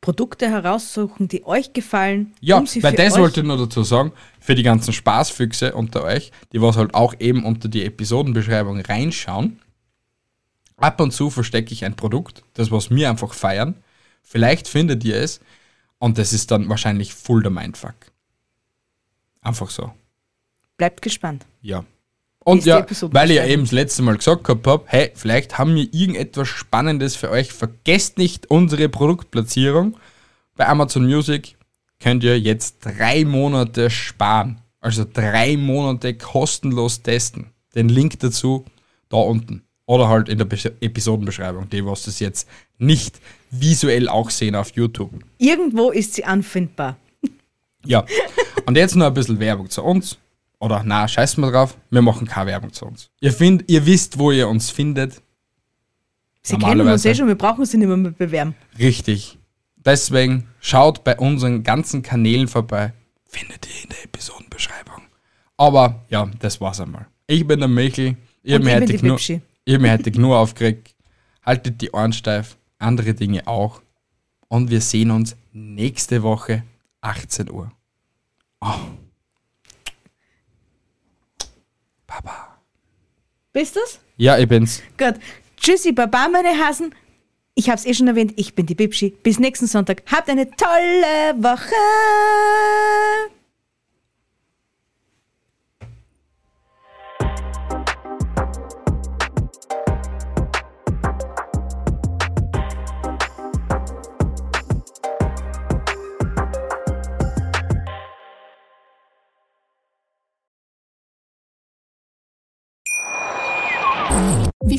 Produkte 0.00 0.48
heraussuchen, 0.48 1.28
die 1.28 1.44
euch 1.44 1.72
gefallen. 1.72 2.34
Ja, 2.40 2.58
um 2.58 2.66
sie 2.66 2.82
weil 2.82 2.94
das 2.94 3.16
wollte 3.18 3.40
ich 3.40 3.46
nur 3.46 3.56
dazu 3.56 3.84
sagen, 3.84 4.12
für 4.40 4.56
die 4.56 4.64
ganzen 4.64 4.92
Spaßfüchse 4.92 5.74
unter 5.74 6.02
euch, 6.02 6.32
die 6.52 6.60
was 6.60 6.76
halt 6.76 6.94
auch 6.94 7.14
eben 7.20 7.44
unter 7.44 7.68
die 7.68 7.84
Episodenbeschreibung 7.84 8.80
reinschauen. 8.80 9.60
Ab 10.76 11.00
und 11.00 11.12
zu 11.12 11.30
verstecke 11.30 11.72
ich 11.72 11.84
ein 11.84 11.94
Produkt, 11.94 12.42
das 12.54 12.72
was 12.72 12.90
wir 12.90 13.08
einfach 13.10 13.32
feiern. 13.34 13.76
Vielleicht 14.22 14.66
findet 14.66 15.04
ihr 15.04 15.16
es 15.16 15.40
und 16.02 16.18
das 16.18 16.32
ist 16.32 16.50
dann 16.50 16.68
wahrscheinlich 16.68 17.14
full 17.14 17.42
der 17.42 17.52
Mindfuck. 17.52 17.94
Einfach 19.40 19.70
so. 19.70 19.92
Bleibt 20.76 21.00
gespannt. 21.00 21.46
Ja. 21.60 21.84
Und 22.40 22.64
ja, 22.64 22.84
weil 23.12 23.30
ich 23.30 23.36
ja 23.36 23.46
eben 23.46 23.62
das 23.62 23.70
letzte 23.70 24.02
Mal 24.02 24.16
gesagt 24.16 24.42
gehabt 24.42 24.66
habe, 24.66 24.82
hey, 24.86 25.12
vielleicht 25.14 25.58
haben 25.58 25.76
wir 25.76 25.94
irgendetwas 25.94 26.48
Spannendes 26.48 27.14
für 27.14 27.30
euch. 27.30 27.52
Vergesst 27.52 28.18
nicht 28.18 28.50
unsere 28.50 28.88
Produktplatzierung. 28.88 29.96
Bei 30.56 30.66
Amazon 30.66 31.06
Music 31.06 31.56
könnt 32.00 32.24
ihr 32.24 32.36
jetzt 32.40 32.80
drei 32.80 33.24
Monate 33.24 33.88
sparen. 33.88 34.60
Also 34.80 35.04
drei 35.04 35.56
Monate 35.56 36.14
kostenlos 36.14 37.02
testen. 37.02 37.52
Den 37.76 37.88
Link 37.88 38.18
dazu 38.18 38.64
da 39.08 39.18
unten. 39.18 39.62
Oder 39.86 40.08
halt 40.08 40.28
in 40.28 40.38
der 40.38 40.46
Be- 40.46 40.74
Episodenbeschreibung, 40.80 41.70
die 41.70 41.86
was 41.86 42.02
das 42.02 42.18
jetzt 42.18 42.48
nicht 42.78 43.20
visuell 43.52 44.08
auch 44.08 44.30
sehen 44.30 44.56
auf 44.56 44.72
YouTube. 44.72 45.12
Irgendwo 45.38 45.90
ist 45.90 46.14
sie 46.14 46.24
anfindbar. 46.24 46.96
Ja. 47.84 48.04
Und 48.66 48.76
jetzt 48.76 48.96
noch 48.96 49.06
ein 49.06 49.14
bisschen 49.14 49.38
Werbung 49.38 49.70
zu 49.70 49.82
uns. 49.82 50.18
Oder 50.58 50.82
na, 50.84 51.08
scheiß 51.08 51.36
mal 51.38 51.50
drauf, 51.50 51.76
wir 51.90 52.02
machen 52.02 52.26
keine 52.26 52.46
Werbung 52.50 52.72
zu 52.72 52.86
uns. 52.86 53.10
Ihr, 53.20 53.32
find, 53.32 53.64
ihr 53.68 53.84
wisst, 53.84 54.18
wo 54.18 54.30
ihr 54.30 54.48
uns 54.48 54.70
findet. 54.70 55.20
Sie 56.42 56.56
kennen 56.56 56.86
uns 56.88 57.04
eh 57.04 57.14
schon, 57.14 57.26
wir 57.26 57.34
brauchen 57.34 57.64
sie 57.66 57.78
nicht 57.78 57.88
mehr 57.88 57.96
mit 57.96 58.16
bewerben. 58.16 58.54
Richtig. 58.78 59.38
Deswegen 59.76 60.46
schaut 60.60 61.02
bei 61.02 61.18
unseren 61.18 61.64
ganzen 61.64 62.02
Kanälen 62.02 62.46
vorbei. 62.46 62.92
Findet 63.26 63.66
ihr 63.66 63.84
in 63.84 63.90
der 63.90 64.04
Episodenbeschreibung. 64.04 65.02
Aber 65.56 66.04
ja, 66.08 66.30
das 66.38 66.60
war's 66.60 66.80
einmal. 66.80 67.06
Ich 67.26 67.46
bin 67.46 67.58
der 67.58 67.68
Michel. 67.68 68.16
Ich 68.44 68.58
mir, 68.60 68.80
Bibschi. 68.80 69.40
ich 69.64 69.78
genug 69.78 70.32
aufgeregt. 70.32 70.94
Haltet 71.44 71.80
die 71.80 71.90
Ohren 71.90 72.12
steif. 72.12 72.56
Andere 72.82 73.14
Dinge 73.14 73.46
auch. 73.46 73.82
Und 74.48 74.70
wir 74.70 74.80
sehen 74.80 75.10
uns 75.10 75.36
nächste 75.52 76.22
Woche 76.22 76.64
18 77.00 77.50
Uhr. 77.50 77.72
Oh. 78.60 78.74
Papa. 82.06 82.58
Bist 83.52 83.76
du's? 83.76 83.98
Ja, 84.16 84.38
ich 84.38 84.48
bin's. 84.48 84.82
Gut. 84.98 85.14
Tschüssi, 85.56 85.92
Baba, 85.92 86.28
meine 86.28 86.50
Hasen. 86.58 86.94
Ich 87.54 87.70
hab's 87.70 87.84
eh 87.84 87.94
schon 87.94 88.08
erwähnt, 88.08 88.32
ich 88.36 88.54
bin 88.54 88.66
die 88.66 88.74
Bibschi. 88.74 89.10
Bis 89.22 89.38
nächsten 89.38 89.66
Sonntag. 89.66 90.02
Habt 90.10 90.28
eine 90.28 90.50
tolle 90.50 91.42
Woche. 91.42 91.74